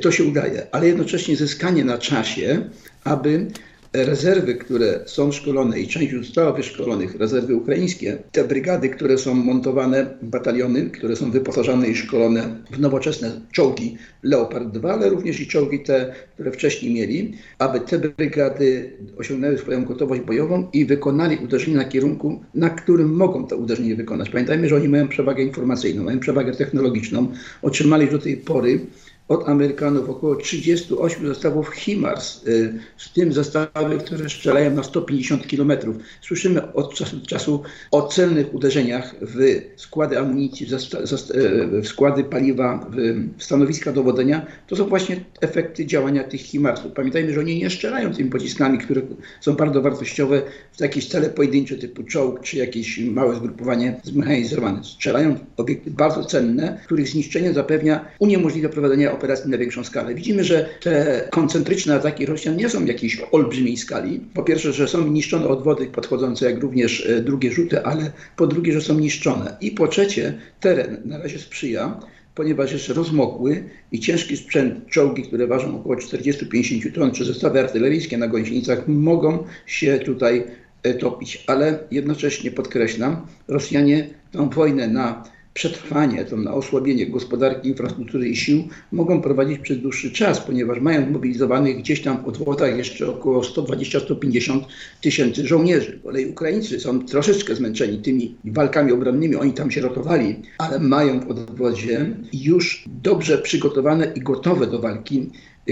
To 0.00 0.10
się 0.10 0.24
udaje, 0.24 0.66
ale 0.72 0.86
jednocześnie 0.86 1.36
zyskanie 1.36 1.84
na 1.84 1.98
czasie, 1.98 2.70
aby 3.04 3.46
rezerwy, 3.92 4.54
które 4.54 5.00
są 5.06 5.32
szkolone 5.32 5.80
i 5.80 5.88
część 5.88 6.12
już 6.12 6.26
została 6.26 6.52
wyszkolonych, 6.52 7.14
rezerwy 7.14 7.54
ukraińskie, 7.54 8.18
te 8.32 8.44
brygady, 8.44 8.88
które 8.88 9.18
są 9.18 9.34
montowane, 9.34 10.06
bataliony, 10.22 10.90
które 10.90 11.16
są 11.16 11.30
wyposażane 11.30 11.88
i 11.88 11.96
szkolone 11.96 12.56
w 12.70 12.78
nowoczesne 12.78 13.40
czołgi 13.52 13.96
Leopard 14.22 14.68
2, 14.68 14.92
ale 14.92 15.08
również 15.08 15.40
i 15.40 15.46
czołgi 15.46 15.80
te, 15.80 16.14
które 16.34 16.52
wcześniej 16.52 16.94
mieli, 16.94 17.34
aby 17.58 17.80
te 17.80 17.98
brygady 17.98 18.92
osiągnęły 19.18 19.58
swoją 19.58 19.84
gotowość 19.84 20.20
bojową 20.20 20.68
i 20.72 20.86
wykonali 20.86 21.38
uderzenie 21.44 21.76
na 21.76 21.84
kierunku, 21.84 22.40
na 22.54 22.70
którym 22.70 23.14
mogą 23.14 23.46
to 23.46 23.56
uderzenie 23.56 23.96
wykonać. 23.96 24.30
Pamiętajmy, 24.30 24.68
że 24.68 24.76
oni 24.76 24.88
mają 24.88 25.08
przewagę 25.08 25.42
informacyjną, 25.42 26.02
mają 26.02 26.20
przewagę 26.20 26.52
technologiczną, 26.52 27.32
otrzymali 27.62 28.08
do 28.08 28.18
tej 28.18 28.36
pory 28.36 28.80
od 29.28 29.48
Amerykanów 29.48 30.10
około 30.10 30.36
38 30.36 31.26
zestawów 31.26 31.68
HIMARS, 31.74 32.46
y, 32.46 32.78
w 32.96 33.12
tym 33.12 33.32
zestawy, 33.32 33.98
które 33.98 34.28
strzelają 34.28 34.70
na 34.70 34.82
150 34.82 35.46
km. 35.46 35.72
Słyszymy 36.20 36.72
od 36.72 36.94
czasu 36.94 37.16
do 37.16 37.26
czasu 37.26 37.62
o 37.90 38.02
celnych 38.02 38.54
uderzeniach 38.54 39.14
w 39.20 39.60
składy 39.76 40.18
amunicji, 40.18 40.66
y, 40.66 41.82
w 41.82 41.88
składy 41.88 42.24
paliwa, 42.24 42.90
w 43.36 43.42
stanowiska 43.42 43.92
dowodzenia. 43.92 44.46
To 44.66 44.76
są 44.76 44.84
właśnie 44.84 45.20
efekty 45.40 45.86
działania 45.86 46.24
tych 46.24 46.40
HIMARSów. 46.40 46.92
Pamiętajmy, 46.92 47.32
że 47.32 47.40
oni 47.40 47.58
nie 47.58 47.70
strzelają 47.70 48.14
tymi 48.14 48.30
pociskami, 48.30 48.78
które 48.78 49.02
są 49.40 49.52
bardzo 49.52 49.82
wartościowe 49.82 50.42
w 50.76 50.80
jakieś 50.80 51.08
cele 51.08 51.30
pojedyncze 51.30 51.76
typu 51.76 52.02
czołg 52.02 52.40
czy 52.40 52.56
jakieś 52.56 52.98
małe 52.98 53.36
zgrupowanie 53.36 54.00
zmechanizowane. 54.04 54.84
Strzelają 54.84 55.36
obiekty 55.56 55.90
bardzo 55.90 56.24
cenne, 56.24 56.80
których 56.84 57.08
zniszczenie 57.08 57.52
zapewnia 57.52 58.04
uniemożliwia 58.18 58.68
prowadzenie 58.68 59.15
operacji 59.16 59.50
na 59.50 59.58
większą 59.58 59.84
skalę. 59.84 60.14
Widzimy, 60.14 60.44
że 60.44 60.68
te 60.80 61.22
koncentryczne 61.30 61.94
ataki 61.94 62.26
Rosjan 62.26 62.56
nie 62.56 62.68
są 62.68 62.84
jakiejś 62.84 63.20
olbrzymiej 63.32 63.76
skali. 63.76 64.20
Po 64.34 64.42
pierwsze, 64.42 64.72
że 64.72 64.88
są 64.88 65.06
niszczone 65.06 65.48
odwody 65.48 65.86
podchodzące, 65.86 66.50
jak 66.50 66.62
również 66.62 67.06
e, 67.06 67.20
drugie 67.20 67.52
rzuty, 67.52 67.82
ale 67.82 68.10
po 68.36 68.46
drugie, 68.46 68.72
że 68.72 68.80
są 68.80 68.98
niszczone. 68.98 69.56
I 69.60 69.70
po 69.70 69.88
trzecie, 69.88 70.38
teren 70.60 71.02
na 71.04 71.18
razie 71.18 71.38
sprzyja 71.38 72.00
ponieważ 72.36 72.72
jest 72.72 72.88
rozmokły 72.88 73.64
i 73.92 74.00
ciężki 74.00 74.36
sprzęt, 74.36 74.86
czołgi, 74.86 75.22
które 75.22 75.46
ważą 75.46 75.80
około 75.80 75.94
40-50 75.94 76.92
ton, 76.92 77.10
czy 77.10 77.24
zestawy 77.24 77.60
artyleryjskie 77.60 78.18
na 78.18 78.28
gąsienicach 78.28 78.88
mogą 78.88 79.44
się 79.66 79.98
tutaj 79.98 80.44
e, 80.82 80.94
topić. 80.94 81.44
Ale 81.46 81.78
jednocześnie 81.90 82.50
podkreślam, 82.50 83.26
Rosjanie 83.48 84.08
tę 84.32 84.50
wojnę 84.50 84.88
na 84.88 85.24
przetrwanie, 85.56 86.24
to 86.24 86.36
na 86.36 86.54
osłabienie 86.54 87.06
gospodarki, 87.06 87.68
infrastruktury 87.68 88.28
i 88.28 88.36
sił 88.36 88.68
mogą 88.92 89.22
prowadzić 89.22 89.58
przez 89.58 89.78
dłuższy 89.78 90.10
czas, 90.10 90.40
ponieważ 90.40 90.80
mają 90.80 91.10
mobilizowanych 91.10 91.78
gdzieś 91.78 92.02
tam 92.02 92.22
w 92.22 92.28
odwodach 92.28 92.76
jeszcze 92.76 93.08
około 93.10 93.40
120-150 93.40 94.60
tysięcy 95.00 95.46
żołnierzy. 95.46 96.00
Kolej 96.02 96.30
Ukraińcy 96.30 96.80
są 96.80 97.06
troszeczkę 97.06 97.54
zmęczeni 97.54 97.98
tymi 97.98 98.34
walkami 98.44 98.92
obronnymi, 98.92 99.36
oni 99.36 99.52
tam 99.52 99.70
się 99.70 99.80
rotowali, 99.80 100.36
ale 100.58 100.78
mają 100.78 101.20
w 101.20 101.30
odwodzie 101.30 102.16
już 102.32 102.84
dobrze 103.02 103.38
przygotowane 103.38 104.12
i 104.14 104.20
gotowe 104.20 104.66
do 104.66 104.78
walki 104.78 105.30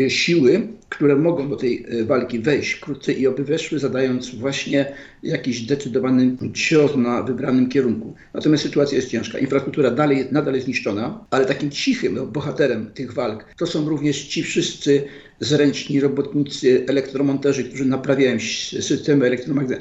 siły, 0.09 0.69
które 0.89 1.17
mogą 1.17 1.49
do 1.49 1.57
tej 1.57 1.87
y, 1.93 2.05
walki 2.05 2.39
wejść 2.39 2.73
wkrótce 2.73 3.13
i 3.13 3.27
oby 3.27 3.45
weszły, 3.45 3.79
zadając 3.79 4.35
właśnie 4.35 4.93
jakiś 5.23 5.63
zdecydowany 5.63 6.37
cios 6.53 6.97
na 6.97 7.23
wybranym 7.23 7.69
kierunku. 7.69 8.15
Natomiast 8.35 8.63
sytuacja 8.63 8.97
jest 8.97 9.09
ciężka. 9.09 9.39
Infrastruktura 9.39 9.91
dalej, 9.91 10.27
nadal 10.31 10.55
jest 10.55 10.69
niszczona, 10.69 11.25
ale 11.31 11.47
takim 11.47 11.71
cichym 11.71 12.15
no, 12.15 12.27
bohaterem 12.27 12.91
tych 12.95 13.13
walk 13.13 13.55
to 13.59 13.67
są 13.67 13.89
również 13.89 14.25
ci 14.25 14.43
wszyscy 14.43 15.05
zręczni 15.41 16.01
robotnicy, 16.01 16.85
elektromonterzy, 16.89 17.65
którzy 17.65 17.85
naprawiają 17.85 18.39
systemy 18.81 19.31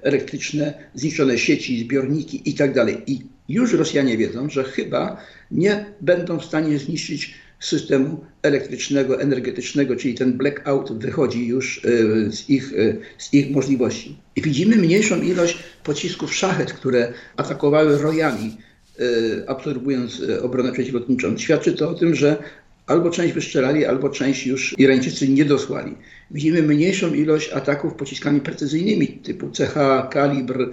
elektryczne, 0.03 0.73
zniszczone 0.93 1.37
sieci, 1.37 1.79
zbiorniki 1.79 2.49
itd. 2.49 2.85
I 3.07 3.17
tak 3.17 3.27
już 3.49 3.73
Rosjanie 3.73 4.17
wiedzą, 4.17 4.49
że 4.49 4.63
chyba 4.63 5.17
nie 5.51 5.85
będą 6.01 6.39
w 6.39 6.45
stanie 6.45 6.79
zniszczyć 6.79 7.35
systemu 7.63 8.25
elektrycznego, 8.41 9.21
energetycznego, 9.21 9.95
czyli 9.95 10.13
ten 10.13 10.33
blackout 10.33 10.99
wychodzi 10.99 11.47
już 11.47 11.85
e, 11.85 12.31
z 12.31 12.49
ich, 12.49 12.73
e, 12.73 12.95
z 13.17 13.33
ich 13.33 13.51
możliwości. 13.51 14.17
I 14.35 14.41
widzimy 14.41 14.75
mniejszą 14.75 15.21
ilość 15.21 15.57
pocisków 15.83 16.35
szachet, 16.35 16.73
które 16.73 17.13
atakowały 17.37 17.97
rojami, 17.97 18.57
e, 18.99 19.49
absorbując 19.49 20.21
obronę 20.41 20.71
przeciwlotniczą. 20.71 21.37
Świadczy 21.37 21.73
to 21.73 21.89
o 21.89 21.93
tym, 21.93 22.15
że 22.15 22.37
albo 22.87 23.09
część 23.09 23.33
wystrzelali, 23.33 23.85
albo 23.85 24.09
część 24.09 24.47
już 24.47 24.75
Irańczycy 24.77 25.29
nie 25.29 25.45
dosłali. 25.45 25.95
Widzimy 26.31 26.61
mniejszą 26.61 27.13
ilość 27.13 27.51
ataków 27.51 27.93
pociskami 27.93 28.41
precyzyjnymi 28.41 29.07
typu 29.07 29.49
CH, 29.51 29.75
Kalibr 30.11 30.71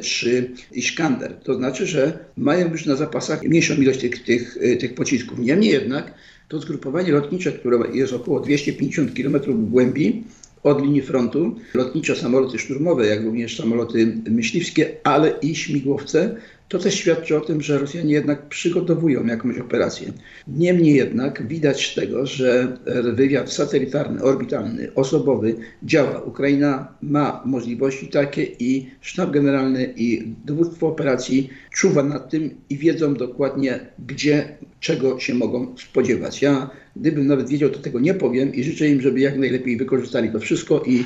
czy 0.00 0.50
Iskander. 0.72 1.34
To 1.44 1.54
znaczy, 1.54 1.86
że 1.86 2.18
mają 2.36 2.70
już 2.70 2.86
na 2.86 2.96
zapasach 2.96 3.42
mniejszą 3.42 3.74
ilość 3.74 4.00
tych, 4.00 4.24
tych, 4.24 4.58
tych 4.80 4.94
pocisków. 4.94 5.38
Niemniej 5.38 5.72
jednak 5.72 6.14
to 6.48 6.60
zgrupowanie 6.60 7.12
lotnicze, 7.12 7.52
które 7.52 7.78
jest 7.92 8.12
około 8.12 8.40
250 8.40 9.14
km 9.14 9.40
głębi 9.70 10.24
od 10.62 10.82
linii 10.82 11.02
frontu, 11.02 11.56
lotnicze 11.74 12.16
samoloty 12.16 12.58
szturmowe, 12.58 13.06
jak 13.06 13.24
również 13.24 13.56
samoloty 13.56 14.16
myśliwskie, 14.30 14.90
ale 15.04 15.32
i 15.42 15.54
śmigłowce, 15.54 16.36
to 16.70 16.78
też 16.78 16.94
świadczy 16.94 17.36
o 17.36 17.40
tym, 17.40 17.60
że 17.60 17.78
Rosjanie 17.78 18.12
jednak 18.12 18.48
przygotowują 18.48 19.26
jakąś 19.26 19.58
operację. 19.58 20.12
Niemniej 20.48 20.94
jednak 20.94 21.46
widać 21.46 21.94
tego, 21.94 22.26
że 22.26 22.76
wywiad 23.14 23.52
satelitarny, 23.52 24.22
orbitalny, 24.22 24.94
osobowy 24.94 25.54
działa. 25.82 26.22
Ukraina 26.22 26.88
ma 27.02 27.42
możliwości 27.44 28.08
takie 28.08 28.44
i 28.44 28.90
sztab 29.00 29.30
generalny 29.30 29.94
i 29.96 30.22
dowództwo 30.44 30.88
operacji 30.88 31.50
czuwa 31.74 32.02
nad 32.02 32.30
tym 32.30 32.50
i 32.70 32.78
wiedzą 32.78 33.14
dokładnie, 33.14 33.80
gdzie, 34.06 34.56
czego 34.80 35.20
się 35.20 35.34
mogą 35.34 35.74
spodziewać. 35.78 36.42
Ja, 36.42 36.70
gdybym 36.96 37.26
nawet 37.26 37.48
wiedział, 37.48 37.70
to 37.70 37.78
tego 37.78 38.00
nie 38.00 38.14
powiem 38.14 38.54
i 38.54 38.64
życzę 38.64 38.88
im, 38.88 39.00
żeby 39.00 39.20
jak 39.20 39.38
najlepiej 39.38 39.76
wykorzystali 39.76 40.32
to 40.32 40.40
wszystko 40.40 40.82
i 40.86 41.04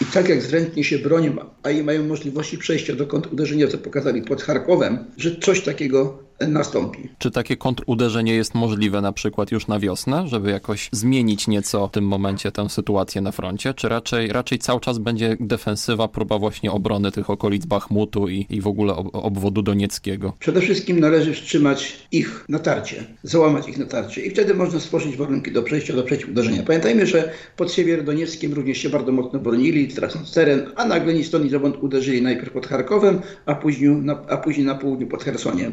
i 0.00 0.04
tak 0.04 0.28
jak 0.28 0.42
zręcznie 0.42 0.84
się 0.84 0.98
bronią, 0.98 1.36
a 1.62 1.70
i 1.70 1.82
mają 1.82 2.04
możliwości 2.04 2.58
przejścia 2.58 2.94
do 2.94 3.06
uderzenia, 3.32 3.68
co 3.68 3.78
pokazali 3.78 4.22
pod 4.22 4.42
Charkowem, 4.42 4.98
że 5.16 5.36
coś 5.36 5.60
takiego 5.60 6.18
nastąpi. 6.40 7.08
Czy 7.18 7.30
takie 7.30 7.56
kontruderzenie 7.56 8.34
jest 8.34 8.54
możliwe 8.54 9.00
na 9.00 9.12
przykład 9.12 9.52
już 9.52 9.66
na 9.66 9.78
wiosnę, 9.78 10.28
żeby 10.28 10.50
jakoś 10.50 10.88
zmienić 10.92 11.48
nieco 11.48 11.88
w 11.88 11.90
tym 11.90 12.04
momencie 12.04 12.52
tę 12.52 12.68
sytuację 12.68 13.20
na 13.20 13.32
froncie, 13.32 13.74
czy 13.74 13.88
raczej, 13.88 14.28
raczej 14.28 14.58
cały 14.58 14.80
czas 14.80 14.98
będzie 14.98 15.36
defensywa, 15.40 16.08
próba 16.08 16.38
właśnie 16.38 16.72
obrony 16.72 17.12
tych 17.12 17.30
okolic 17.30 17.66
Bachmutu 17.66 18.28
i, 18.28 18.46
i 18.50 18.60
w 18.60 18.66
ogóle 18.66 18.94
ob 18.94 19.34
obwodu 19.34 19.62
donieckiego? 19.62 20.32
Przede 20.38 20.60
wszystkim 20.60 21.00
należy 21.00 21.34
wstrzymać 21.34 22.06
ich 22.12 22.44
natarcie, 22.48 23.04
załamać 23.22 23.68
ich 23.68 23.78
natarcie 23.78 24.20
i 24.20 24.30
wtedy 24.30 24.54
można 24.54 24.80
stworzyć 24.80 25.16
warunki 25.16 25.52
do 25.52 25.62
przejścia 25.62 25.94
do 25.94 26.02
przeciwuderzenia. 26.02 26.62
Pamiętajmy, 26.62 27.06
że 27.06 27.32
pod 27.56 27.72
Siewierodonieckiem 27.72 28.52
również 28.52 28.78
się 28.78 28.88
bardzo 28.88 29.12
mocno 29.12 29.38
bronili, 29.38 29.88
tracąc 29.88 30.34
teren, 30.34 30.66
a 30.76 30.84
nagle 30.84 31.14
ni 31.14 31.24
stąd 31.24 31.44
ni 31.44 31.50
zowąd 31.50 31.76
uderzyli 31.82 32.22
najpierw 32.22 32.52
pod 32.52 32.66
Charkowem, 32.66 33.20
a 33.46 33.54
później 33.54 33.90
na, 33.90 34.22
a 34.28 34.36
później 34.36 34.66
na 34.66 34.74
południu 34.74 35.06
pod 35.06 35.24
Chersoniem. 35.24 35.72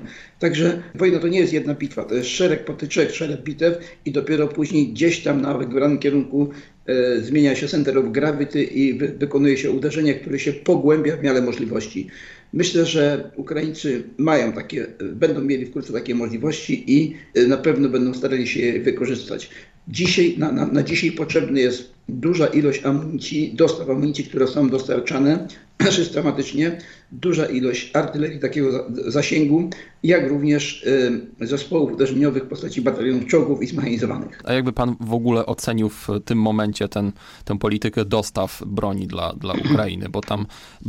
Także 0.51 0.81
wojna 0.95 1.19
to 1.19 1.27
nie 1.27 1.39
jest 1.39 1.53
jedna 1.53 1.73
bitwa, 1.75 2.03
to 2.03 2.15
jest 2.15 2.29
szereg 2.29 2.65
potyczek, 2.65 3.11
szereg 3.11 3.41
bitew 3.41 3.77
i 4.05 4.11
dopiero 4.11 4.47
później 4.47 4.87
gdzieś 4.87 5.23
tam 5.23 5.41
na 5.41 5.57
wybranym 5.57 5.99
kierunku 5.99 6.49
e, 6.85 7.19
zmienia 7.19 7.55
się 7.55 7.67
center 7.67 7.97
of 7.97 8.11
gravity 8.11 8.63
i 8.63 8.93
wy, 8.93 9.07
wykonuje 9.07 9.57
się 9.57 9.71
uderzenie, 9.71 10.13
które 10.13 10.39
się 10.39 10.53
pogłębia 10.53 11.17
w 11.17 11.23
miarę 11.23 11.41
możliwości. 11.41 12.07
Myślę, 12.53 12.85
że 12.85 13.31
Ukraińcy 13.35 14.03
mają 14.17 14.53
takie, 14.53 14.87
będą 15.13 15.41
mieli 15.41 15.65
wkrótce 15.65 15.93
takie 15.93 16.15
możliwości 16.15 16.83
i 16.87 17.15
e, 17.35 17.47
na 17.47 17.57
pewno 17.57 17.89
będą 17.89 18.13
starali 18.13 18.47
się 18.47 18.61
je 18.61 18.79
wykorzystać. 18.79 19.49
Dzisiaj, 19.87 20.35
na, 20.37 20.51
na, 20.51 20.65
na 20.65 20.83
dzisiaj 20.83 21.11
potrzebny 21.11 21.59
jest 21.59 21.91
duża 22.09 22.47
ilość 22.47 22.85
amunicji, 22.85 23.53
dostaw 23.55 23.89
amunicji, 23.89 24.23
które 24.23 24.47
są 24.47 24.69
dostarczane 24.69 25.47
systematycznie 25.91 26.77
duża 27.11 27.45
ilość 27.45 27.91
artylerii 27.93 28.39
takiego 28.39 28.85
zasięgu, 29.07 29.69
jak 30.03 30.29
również 30.29 30.83
y, 30.83 31.47
zespołów 31.47 31.91
uderzeniowych 31.91 32.43
w 32.43 32.47
postaci 32.47 32.81
batalionów 32.81 33.27
czołgów 33.27 33.63
i 33.63 33.67
zmechanizowanych. 33.67 34.41
A 34.43 34.53
jakby 34.53 34.73
pan 34.73 34.95
w 34.99 35.13
ogóle 35.13 35.45
ocenił 35.45 35.89
w 35.89 36.07
tym 36.25 36.41
momencie 36.41 36.87
ten, 36.87 37.11
tę 37.45 37.59
politykę 37.59 38.05
dostaw 38.05 38.63
broni 38.65 39.07
dla, 39.07 39.33
dla 39.33 39.53
Ukrainy? 39.71 40.09
Bo 40.09 40.21
tam 40.21 40.45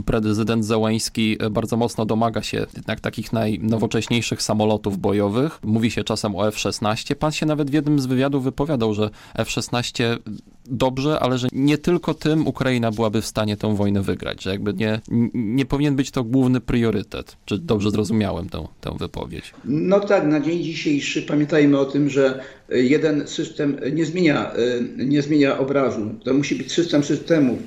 prezydent 0.07 0.65
Zełański 0.65 1.39
bardzo 1.51 1.77
mocno 1.77 2.07
domaga 2.07 2.43
się 2.43 2.67
jednak 2.77 3.01
takich 3.01 3.33
najnowocześniejszych 3.33 4.43
samolotów 4.43 4.99
bojowych. 4.99 5.59
Mówi 5.65 5.91
się 5.91 6.05
czasem 6.05 6.37
o 6.37 6.49
F-16. 6.49 7.15
Pan 7.15 7.33
się 7.33 7.47
nawet 7.47 7.71
w 7.71 7.75
jednym 7.75 8.01
z 8.01 8.07
wywiadów 8.07 8.45
wypowiadał, 8.45 8.95
że 8.95 9.11
F-16 9.35 10.19
dobrze, 10.67 11.21
ale 11.21 11.39
że 11.39 11.49
nie 11.53 11.79
tylko 11.79 12.15
tym 12.15 12.47
Ukraina 12.47 12.91
byłaby 12.91 13.23
w 13.23 13.27
stanie 13.27 13.57
tę 13.57 13.77
wojnę 13.77 14.03
wygrać, 14.03 14.43
że 14.43 14.51
jakby 14.51 14.75
nie, 14.83 15.01
nie 15.35 15.67
powinien 15.67 15.97
być 15.97 16.11
to 16.11 16.25
główny 16.25 16.61
priorytet. 16.61 17.37
Czy 17.45 17.59
dobrze 17.59 17.91
zrozumiałem 17.91 18.49
tę, 18.49 18.69
tę 18.81 18.97
wypowiedź? 18.99 19.53
No 19.65 20.01
tak, 20.01 20.27
na 20.27 20.41
dzień 20.41 20.63
dzisiejszy 20.63 21.23
pamiętajmy 21.23 21.79
o 21.79 21.85
tym, 21.85 22.11
że 22.11 22.41
jeden 22.69 23.29
system 23.29 23.77
nie 23.93 24.05
zmienia, 24.05 24.53
nie 24.97 25.23
zmienia 25.23 25.59
obrazu. 25.59 26.15
To 26.25 26.35
musi 26.35 26.55
być 26.55 26.73
system 26.73 27.05
systemów 27.05 27.59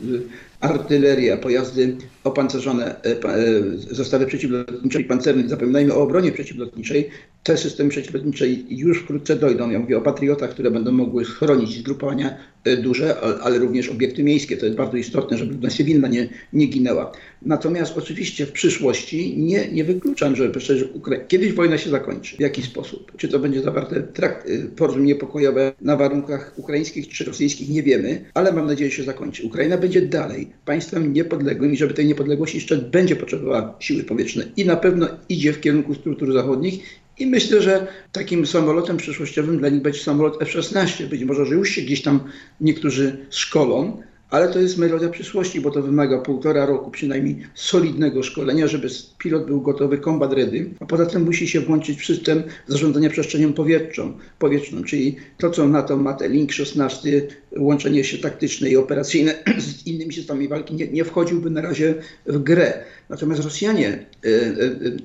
artyleria, 0.60 1.38
pojazdy 1.38 1.98
opancerzone, 2.26 2.96
e, 3.04 3.06
e, 3.06 3.62
zestawy 3.92 4.26
przeciwlotnicze 4.26 5.02
i 5.02 5.06
pancerne. 5.06 5.50
Zapominajmy 5.50 5.94
o 5.94 6.02
obronie 6.02 6.32
przeciwlotniczej. 6.32 7.10
Te 7.44 7.58
systemy 7.58 7.90
przeciwlotnicze 7.90 8.46
już 8.70 9.02
wkrótce 9.02 9.36
dojdą. 9.36 9.70
Ja 9.70 9.80
mówię 9.80 9.98
o 9.98 10.02
patriotach, 10.02 10.50
które 10.50 10.72
będą 10.72 10.92
mogły 10.92 11.26
chronić 11.26 11.78
zgrupowania 11.80 12.38
e, 12.64 12.78
duże, 12.78 13.20
ale 13.42 13.60
również 13.60 13.90
obiekty 13.90 14.24
miejskie. 14.24 14.58
To 14.58 14.66
jest 14.66 14.78
bardzo 14.78 14.98
istotne, 14.98 15.38
żeby 15.38 15.52
ludność 15.52 15.78
cywilna 15.78 16.08
nie, 16.08 16.30
nie 16.54 16.68
ginęła. 16.68 17.12
Natomiast 17.42 17.98
oczywiście 17.98 18.46
w 18.46 18.52
przyszłości 18.52 19.38
nie, 19.38 19.72
nie 19.72 19.84
wykluczam, 19.84 20.36
że 20.36 20.50
przecież 20.50 20.88
Ukra- 20.94 21.28
kiedyś 21.28 21.54
wojna 21.54 21.78
się 21.78 21.90
zakończy. 21.90 22.38
W 22.38 22.40
jaki 22.40 22.62
sposób? 22.62 23.12
Czy 23.18 23.28
to 23.28 23.40
będzie 23.40 23.62
zawarte 23.62 24.02
trakt, 24.02 24.50
porozumienie 24.76 25.16
pokojowe 25.16 25.74
na 25.82 25.96
warunkach 25.96 26.54
ukraińskich 26.56 27.08
czy 27.08 27.24
rosyjskich, 27.24 27.70
nie 27.70 27.84
wiemy, 27.84 28.26
ale 28.34 28.54
mam 28.54 28.68
nadzieję, 28.68 28.92
że 28.92 28.98
się 28.98 29.04
zakończy. 29.04 29.44
Ukraina 29.44 29.78
będzie 29.78 30.02
dalej 30.02 30.50
państwem 30.66 31.14
niepodległym 31.14 31.74
i 31.74 31.78
żeby 31.78 31.94
tej 31.94 32.06
niepodległości 32.16 32.58
jeszcze 32.58 32.78
będzie 32.78 33.16
potrzebowała 33.16 33.76
siły 33.80 34.04
powietrzne 34.04 34.46
i 34.58 34.66
na 34.66 34.76
pewno 34.76 35.08
idzie 35.30 35.54
w 35.54 35.62
kierunku 35.62 35.96
struktur 35.96 36.34
zachodnich 36.34 37.00
i 37.20 37.28
myślę, 37.28 37.62
że 37.62 37.88
takim 38.12 38.46
samolotem 38.46 38.98
przyszłościowym 38.98 39.58
dla 39.58 39.70
nich 39.70 39.82
będzie 39.82 40.00
samolot 40.00 40.42
F-16. 40.42 41.06
Być 41.06 41.24
może, 41.24 41.46
że 41.46 41.56
już 41.56 41.70
się 41.70 41.82
gdzieś 41.82 42.02
tam 42.02 42.20
niektórzy 42.62 43.26
szkolą, 43.30 44.02
ale 44.36 44.48
to 44.48 44.60
jest 44.60 44.78
melodia 44.78 45.10
przyszłości, 45.10 45.62
bo 45.62 45.72
to 45.72 45.82
wymaga 45.82 46.18
półtora 46.18 46.66
roku 46.66 46.92
przynajmniej 46.92 47.38
solidnego 47.54 48.24
szkolenia, 48.24 48.68
żeby 48.68 48.88
pilot 49.18 49.46
był 49.46 49.62
gotowy, 49.62 50.00
combat 50.00 50.34
ready, 50.34 50.70
a 50.80 50.86
poza 50.86 51.06
tym 51.06 51.24
musi 51.24 51.48
się 51.48 51.60
włączyć 51.62 52.02
w 52.02 52.06
system 52.06 52.44
zarządzania 52.68 53.10
przestrzenią 53.10 53.54
powietrzną, 53.54 54.14
powietrzną 54.40 54.84
czyli 54.84 55.16
to, 55.38 55.50
co 55.50 55.68
NATO 55.68 55.98
ma, 55.98 56.14
te 56.14 56.30
Link 56.30 56.52
16, 56.52 57.28
łączenie 57.58 58.04
się 58.04 58.18
taktyczne 58.18 58.70
i 58.70 58.78
operacyjne 58.78 59.44
z 59.58 59.88
innymi 59.88 60.14
systemami 60.14 60.48
walki, 60.48 60.76
nie, 60.76 60.88
nie 60.88 61.06
wchodziłby 61.06 61.50
na 61.50 61.62
razie 61.62 61.96
w 62.26 62.40
grę. 62.40 62.74
Natomiast 63.10 63.44
Rosjanie, 63.44 64.06
y, 64.26 64.30
y, 64.30 64.34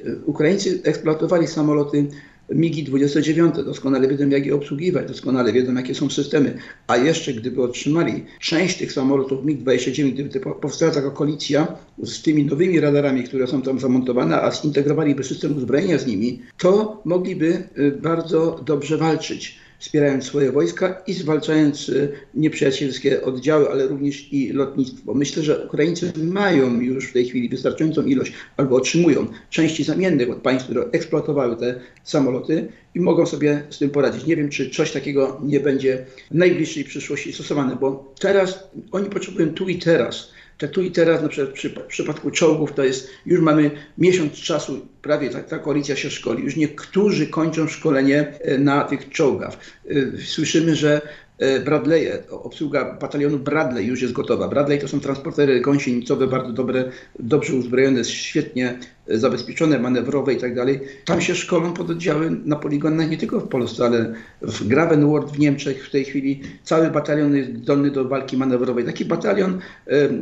y, 0.07 0.21
Ukraińcy 0.25 0.81
eksploatowali 0.85 1.47
samoloty 1.47 2.07
MIGI 2.55 2.85
29 2.85 3.55
doskonale 3.65 4.09
wiedzą, 4.09 4.29
jak 4.29 4.47
je 4.47 4.55
obsługiwać, 4.55 5.09
doskonale 5.09 5.53
wiedzą, 5.53 5.75
jakie 5.75 5.95
są 5.95 6.11
systemy. 6.11 6.59
A 6.87 6.97
jeszcze 6.97 7.33
gdyby 7.33 7.63
otrzymali 7.63 8.25
część 8.41 8.79
tych 8.79 8.93
samolotów 8.93 9.45
MiG-29, 9.45 10.13
gdyby 10.13 10.41
powstała 10.61 10.93
taka 10.93 11.11
koalicja 11.11 11.67
z 12.03 12.23
tymi 12.23 12.45
nowymi 12.45 12.81
radarami, 12.81 13.25
które 13.25 13.47
są 13.47 13.63
tam 13.63 13.81
zamontowane, 13.81 14.43
a 14.43 14.51
zintegrowaliby 14.51 15.25
system 15.25 15.57
uzbrojenia 15.57 15.99
z 15.99 16.07
nimi, 16.07 16.43
to 16.59 17.03
mogliby 17.05 17.63
y, 17.79 17.91
bardzo 18.03 18.61
dobrze 18.67 18.97
walczyć 18.99 19.59
wspierając 19.81 20.25
swoje 20.25 20.53
wojska 20.53 21.03
i 21.07 21.13
zwalczając 21.13 21.89
e, 21.89 22.09
nieprzyjacielskie 22.35 23.23
oddziały, 23.23 23.71
ale 23.71 23.87
również 23.87 24.33
i 24.33 24.53
lotnictwo. 24.53 25.15
Myślę, 25.15 25.43
że 25.43 25.67
Ukraińcy 25.67 26.13
mają 26.17 26.81
już 26.81 27.07
w 27.09 27.13
tej 27.13 27.29
chwili 27.29 27.49
wystarczającą 27.49 28.05
ilość 28.05 28.33
albo 28.57 28.77
otrzymują 28.77 29.27
części 29.51 29.85
zamiennych 29.85 30.31
od 30.31 30.39
państw, 30.39 30.65
które 30.65 30.85
eksploatowały 30.93 31.57
te 31.57 31.81
samoloty 32.05 32.69
i 32.95 33.01
mogą 33.01 33.27
sobie 33.27 33.63
z 33.71 33.79
tym 33.79 33.91
poradzić. 33.91 34.27
Nie 34.27 34.37
wiem, 34.37 34.49
czy 34.49 34.71
coś 34.71 34.93
takiego 34.93 35.41
nie 35.45 35.61
będzie 35.61 36.07
w 36.31 36.35
najbliższej 36.35 36.85
przyszłości 36.85 37.33
stosowane, 37.33 37.77
bo 37.77 38.15
teraz 38.21 38.71
oni 38.93 39.11
potrzebują 39.11 39.55
tu 39.55 39.69
i 39.69 39.79
teraz 39.79 40.33
te 40.61 40.69
tu 40.69 40.83
i 40.83 40.91
teraz, 40.91 41.23
na 41.23 41.29
przykład 41.29 41.55
przy, 41.55 41.71
w 41.71 41.87
przypadku 41.87 42.31
czołgów, 42.31 42.73
to 42.73 42.85
jest, 42.85 43.09
już 43.27 43.41
mamy 43.41 43.71
miesiąc 43.99 44.33
czasu, 44.33 44.87
prawie 45.03 45.31
ta, 45.31 45.43
ta 45.43 45.59
koalicja 45.59 45.97
się 45.97 46.11
szkoli. 46.11 46.45
Już 46.45 46.57
niektórzy 46.57 47.27
kończą 47.27 47.69
szkolenie 47.69 48.33
e, 48.41 48.59
na 48.59 48.85
tych 48.85 49.09
czołgach. 49.09 49.57
E, 49.89 49.95
słyszymy, 50.25 50.77
że 50.77 51.01
e, 51.39 51.61
Bradley'e, 51.61 52.19
obsługa 52.31 52.95
batalionu 53.01 53.39
Bradley 53.39 53.87
już 53.87 54.03
jest 54.03 54.15
gotowa. 54.15 54.49
Bradley 54.49 54.79
to 54.79 54.89
są 54.89 55.01
transportery 55.01 55.61
gąsienicowe, 55.61 56.27
bardzo 56.27 56.53
dobre, 56.53 56.91
dobrze 57.19 57.55
uzbrojone, 57.55 58.05
świetnie 58.05 58.79
zabezpieczone, 59.11 59.79
manewrowe 59.79 60.35
i 60.35 60.37
tak 60.37 60.55
dalej. 60.55 60.81
Tam 61.05 61.21
się 61.21 61.35
szkolą 61.35 61.73
pododdziały 61.73 62.31
na 62.45 62.57
poligonach 62.57 63.11
nie 63.11 63.19
tylko 63.19 63.41
w 63.41 63.49
Polsce, 63.49 63.85
ale 63.85 64.15
w 64.43 64.69
Gravenwort 64.69 65.33
w 65.33 65.39
Niemczech 65.39 65.87
w 65.87 65.91
tej 65.91 66.05
chwili 66.05 66.41
cały 66.65 66.91
batalion 66.91 67.37
jest 67.37 67.57
zdolny 67.57 67.91
do 67.91 68.09
walki 68.09 68.37
manewrowej. 68.37 68.85
Taki 68.85 69.05
batalion 69.05 69.59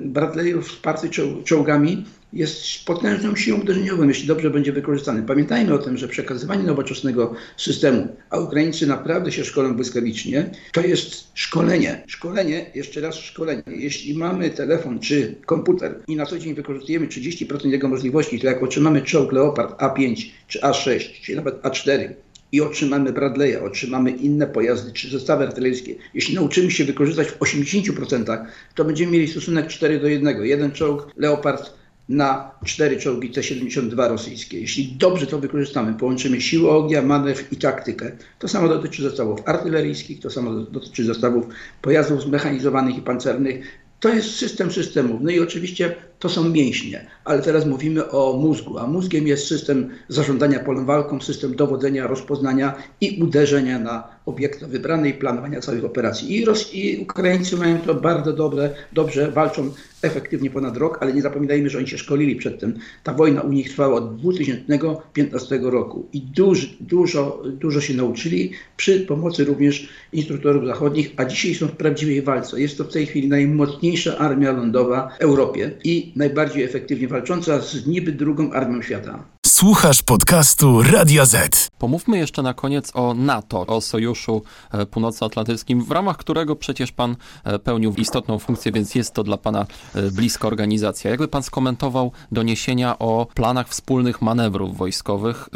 Bradleyów 0.04 0.68
wsparty 0.68 1.08
czołgami 1.44 2.04
jest 2.32 2.84
potężną 2.86 3.36
siłą 3.36 3.60
uderzeniową, 3.60 4.08
jeśli 4.08 4.26
dobrze 4.26 4.50
będzie 4.50 4.72
wykorzystany. 4.72 5.22
Pamiętajmy 5.22 5.74
o 5.74 5.78
tym, 5.78 5.98
że 5.98 6.08
przekazywanie 6.08 6.62
nowoczesnego 6.62 7.34
systemu, 7.56 8.08
a 8.30 8.38
Ukraińcy 8.38 8.86
naprawdę 8.86 9.32
się 9.32 9.44
szkolą 9.44 9.74
błyskawicznie, 9.74 10.50
to 10.72 10.80
jest 10.80 11.28
szkolenie. 11.34 12.02
Szkolenie, 12.06 12.66
jeszcze 12.74 13.00
raz 13.00 13.14
szkolenie. 13.14 13.62
Jeśli 13.66 14.18
mamy 14.18 14.50
telefon 14.50 14.98
czy 14.98 15.34
komputer 15.46 15.98
i 16.08 16.16
na 16.16 16.26
co 16.26 16.38
dzień 16.38 16.54
wykorzystujemy 16.54 17.06
30% 17.06 17.68
jego 17.68 17.88
możliwości, 17.88 18.40
to 18.40 18.46
jak 18.46 18.62
otrzymamy 18.78 19.02
czołg 19.02 19.32
Leopard 19.32 19.80
A5 19.80 20.26
czy 20.48 20.60
A6, 20.60 21.00
czy 21.22 21.36
nawet 21.36 21.62
A4, 21.62 22.08
i 22.52 22.60
otrzymamy 22.60 23.12
Bradley'a, 23.12 23.64
otrzymamy 23.64 24.10
inne 24.10 24.46
pojazdy 24.46 24.92
czy 24.92 25.10
zestawy 25.10 25.46
artyleryjskie. 25.46 25.94
Jeśli 26.14 26.34
nauczymy 26.34 26.70
się 26.70 26.84
wykorzystać 26.84 27.28
w 27.28 27.38
80%, 27.38 28.44
to 28.74 28.84
będziemy 28.84 29.12
mieli 29.12 29.28
stosunek 29.28 29.66
4 29.66 30.00
do 30.00 30.08
1. 30.08 30.44
Jeden 30.44 30.72
czołg 30.72 31.08
Leopard 31.16 31.72
na 32.08 32.50
cztery 32.64 32.96
czołgi 32.96 33.30
T-72 33.30 34.08
rosyjskie. 34.08 34.60
Jeśli 34.60 34.86
dobrze 34.86 35.26
to 35.26 35.38
wykorzystamy, 35.38 35.94
połączymy 35.94 36.40
siłę 36.40 36.70
ognia, 36.70 37.02
manewr 37.02 37.44
i 37.52 37.56
taktykę, 37.56 38.12
to 38.38 38.48
samo 38.48 38.68
dotyczy 38.68 39.02
zestawów 39.02 39.40
artyleryjskich, 39.44 40.20
to 40.20 40.30
samo 40.30 40.54
dotyczy 40.54 41.04
zestawów 41.04 41.46
pojazdów 41.82 42.22
zmechanizowanych 42.22 42.96
i 42.96 43.02
pancernych. 43.02 43.66
To 44.00 44.08
jest 44.08 44.36
system 44.36 44.72
systemów. 44.72 45.20
No 45.22 45.30
i 45.30 45.40
oczywiście 45.40 45.94
to 46.18 46.28
są 46.28 46.48
mięśnie, 46.48 47.06
ale 47.24 47.42
teraz 47.42 47.66
mówimy 47.66 48.10
o 48.10 48.36
mózgu, 48.36 48.78
a 48.78 48.86
mózgiem 48.86 49.26
jest 49.26 49.46
system 49.46 49.90
zarządzania 50.08 50.60
polem 50.60 50.86
walką, 50.86 51.20
system 51.20 51.56
dowodzenia, 51.56 52.06
rozpoznania 52.06 52.74
i 53.00 53.22
uderzenia 53.22 53.78
na 53.78 54.08
obiekt 54.26 54.64
wybrany 54.64 55.08
i 55.08 55.14
planowania 55.14 55.60
całych 55.60 55.84
operacji. 55.84 56.36
I, 56.36 56.44
Ros 56.44 56.74
i 56.74 56.98
Ukraińcy 56.98 57.56
mają 57.56 57.78
to 57.78 57.94
bardzo 57.94 58.32
dobre, 58.32 58.70
dobrze, 58.92 59.30
walczą 59.30 59.70
efektywnie 60.02 60.50
ponad 60.50 60.76
rok, 60.76 60.98
ale 61.00 61.12
nie 61.12 61.22
zapominajmy, 61.22 61.70
że 61.70 61.78
oni 61.78 61.88
się 61.88 61.98
szkolili 61.98 62.36
przedtem. 62.36 62.74
Ta 63.02 63.14
wojna 63.14 63.40
u 63.40 63.52
nich 63.52 63.70
trwała 63.70 63.94
od 63.94 64.16
2015 64.16 65.60
roku 65.62 66.06
i 66.12 66.20
dużo, 66.20 66.66
dużo, 66.80 67.42
dużo 67.44 67.80
się 67.80 67.94
nauczyli 67.94 68.50
przy 68.76 69.00
pomocy 69.00 69.44
również 69.44 69.88
instruktorów 70.12 70.66
zachodnich, 70.66 71.12
a 71.16 71.24
dzisiaj 71.24 71.54
są 71.54 71.66
w 71.66 71.72
prawdziwej 71.76 72.22
walce. 72.22 72.60
Jest 72.60 72.78
to 72.78 72.84
w 72.84 72.92
tej 72.92 73.06
chwili 73.06 73.28
najmocniejsza 73.28 74.18
armia 74.18 74.52
lądowa 74.52 75.10
w 75.18 75.22
Europie 75.22 75.70
i 75.84 76.07
najbardziej 76.16 76.64
efektywnie 76.64 77.08
walcząca 77.08 77.60
z 77.60 77.86
niby 77.86 78.12
drugą 78.12 78.52
armią 78.52 78.82
świata. 78.82 79.37
Słuchasz 79.48 80.02
podcastu 80.02 80.82
Radia 80.82 81.26
Z. 81.26 81.68
Pomówmy 81.78 82.18
jeszcze 82.18 82.42
na 82.42 82.54
koniec 82.54 82.90
o 82.94 83.14
NATO, 83.14 83.66
o 83.66 83.80
Sojuszu 83.80 84.42
e, 84.72 84.86
Północnoatlantyckim, 84.86 85.84
w 85.84 85.90
ramach 85.90 86.16
którego 86.16 86.56
przecież 86.56 86.92
pan 86.92 87.16
e, 87.44 87.58
pełnił 87.58 87.94
istotną 87.94 88.38
funkcję, 88.38 88.72
więc 88.72 88.94
jest 88.94 89.14
to 89.14 89.24
dla 89.24 89.36
pana 89.36 89.66
e, 89.94 90.10
bliska 90.10 90.48
organizacja. 90.48 91.10
Jakby 91.10 91.28
pan 91.28 91.42
skomentował 91.42 92.12
doniesienia 92.32 92.98
o 92.98 93.26
planach 93.34 93.68
wspólnych 93.68 94.22
manewrów 94.22 94.76
wojskowych? 94.76 95.48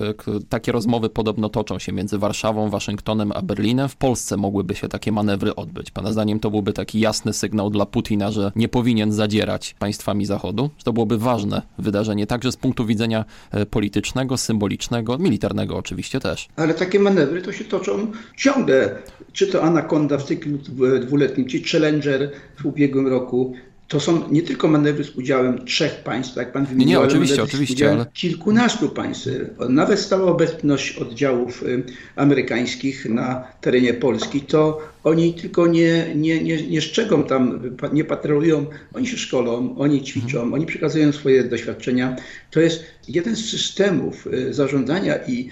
Takie 0.49 0.73
rozmowy 0.73 1.11
podobno 1.11 1.49
toczą 1.49 1.79
się 1.79 1.93
między 1.93 2.19
Warszawą, 2.19 2.71
Waszyngtonem 2.71 3.33
a 3.33 3.43
Berlinem. 3.43 3.89
W 3.89 3.97
Polsce 3.97 4.37
mogłyby 4.37 4.75
się 4.75 4.89
takie 4.89 5.13
manewry 5.13 5.57
odbyć. 5.57 5.91
Pana 5.91 6.13
zdaniem 6.13 6.41
to 6.41 6.51
byłby 6.51 6.73
taki 6.73 7.01
jasny 7.01 7.33
sygnał 7.33 7.71
dla 7.71 7.87
Putina, 7.87 8.31
że 8.31 8.53
nie 8.57 8.69
powinien 8.69 9.13
zadzierać 9.13 9.75
państwami 9.79 10.27
Zachodu? 10.27 10.71
Że 10.79 10.85
to 10.85 10.93
byłoby 10.93 11.19
ważne 11.19 11.63
wydarzenie, 11.79 12.27
także 12.27 12.53
z 12.53 12.57
punktu 12.57 12.87
widzenia 12.87 13.25
politycznego 13.51 13.82
politycznego, 13.83 14.37
symbolicznego, 14.37 15.19
militarnego 15.19 15.77
oczywiście 15.77 16.21
też. 16.21 16.49
Ale 16.57 16.75
takie 16.75 17.01
manewry 17.01 17.43
to 17.43 17.53
się 17.53 17.65
toczą 17.65 18.13
ciągle. 18.37 18.97
Czy 19.33 19.47
to 19.47 19.63
Anaconda 19.63 20.19
w 20.19 20.25
cyklu 20.25 20.59
dwuletnim, 21.07 21.47
czy 21.47 21.63
Challenger 21.63 22.31
w 22.57 22.67
ubiegłym 22.67 23.09
roku, 23.09 23.55
to 23.93 24.01
są 24.01 24.29
nie 24.31 24.43
tylko 24.43 24.69
manewry 24.69 25.05
z 25.05 25.17
udziałem 25.17 25.65
trzech 25.65 25.95
państw, 25.95 26.35
tak 26.35 26.45
jak 26.45 26.53
pan 26.53 26.67
wymienił, 26.67 26.87
nie, 26.87 26.93
nie, 26.93 26.99
ale 26.99 27.09
oczywiście, 27.09 27.43
oczywiście, 27.43 27.91
ale- 27.91 28.07
kilkunastu 28.15 28.89
państw. 28.89 29.29
Nawet 29.69 30.01
stała 30.01 30.31
obecność 30.31 30.97
oddziałów 30.97 31.63
y, 31.63 31.85
amerykańskich 32.17 33.07
na 33.07 33.45
terenie 33.61 33.95
Polski, 33.95 34.41
to 34.41 34.81
oni 35.05 35.35
tylko 35.35 35.67
nie, 35.67 36.15
nie, 36.15 36.43
nie, 36.43 36.67
nie 36.67 36.81
szczegą 36.81 37.23
tam, 37.23 37.61
nie 37.93 38.05
patrolują, 38.05 38.67
oni 38.95 39.07
się 39.07 39.17
szkolą, 39.17 39.79
oni 39.79 40.03
ćwiczą, 40.03 40.55
oni 40.55 40.67
przekazują 40.67 41.13
swoje 41.13 41.45
doświadczenia. 41.45 42.17
To 42.51 42.61
jest 42.61 42.85
jeden 43.09 43.37
z 43.37 43.51
systemów 43.51 44.27
y, 44.27 44.55
zarządzania 44.55 45.17
i 45.29 45.49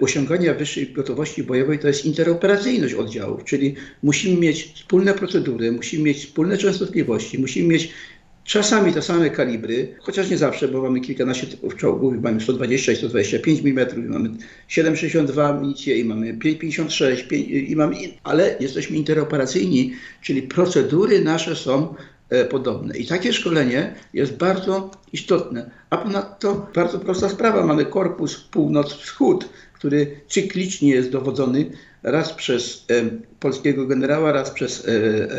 osiągania 0.00 0.54
wyższej 0.54 0.92
gotowości 0.92 1.42
bojowej 1.42 1.78
to 1.78 1.88
jest 1.88 2.04
interoperacyjność 2.04 2.94
oddziałów, 2.94 3.44
czyli 3.44 3.74
musimy 4.02 4.40
mieć 4.40 4.72
wspólne 4.74 5.14
procedury, 5.14 5.72
musimy 5.72 6.04
mieć 6.04 6.18
wspólne 6.18 6.58
częstotliwości, 6.58 7.38
musimy 7.38 7.68
mieć 7.68 7.92
czasami 8.44 8.92
te 8.92 9.02
same 9.02 9.30
kalibry, 9.30 9.94
chociaż 10.00 10.30
nie 10.30 10.38
zawsze, 10.38 10.68
bo 10.68 10.82
mamy 10.82 11.00
kilkanaście 11.00 11.46
typów 11.46 11.76
czołgów, 11.76 12.14
mamy 12.22 12.40
120 12.40 12.92
i 12.92 12.96
125 12.96 13.60
mm, 13.60 14.10
mamy 14.10 14.28
7,62 14.68 15.40
amunicję 15.40 15.98
i 15.98 16.04
mamy 16.04 16.34
5,56, 16.34 17.28
pięć- 17.28 17.70
i 17.70 17.76
mamy, 17.76 17.96
ale 18.24 18.56
jesteśmy 18.60 18.96
interoperacyjni, 18.96 19.92
czyli 20.22 20.42
procedury 20.42 21.20
nasze 21.24 21.56
są 21.56 21.94
e, 22.30 22.44
podobne. 22.44 22.98
I 22.98 23.06
takie 23.06 23.32
szkolenie 23.32 23.94
jest 24.14 24.36
bardzo 24.36 24.90
istotne. 25.12 25.70
A 25.90 25.96
ponadto 25.96 26.70
bardzo 26.74 26.98
prosta 26.98 27.28
sprawa. 27.28 27.66
Mamy 27.66 27.86
korpus 27.86 28.48
północ-wschód, 28.50 29.44
który 29.80 30.20
cyklicznie 30.28 30.90
jest 30.90 31.10
dowodzony 31.10 31.70
raz 32.02 32.32
przez 32.32 32.84
e, 32.90 33.02
polskiego 33.40 33.86
generała, 33.86 34.32
raz 34.32 34.50
przez 34.50 34.88
e, 34.88 34.92
e, 34.92 35.30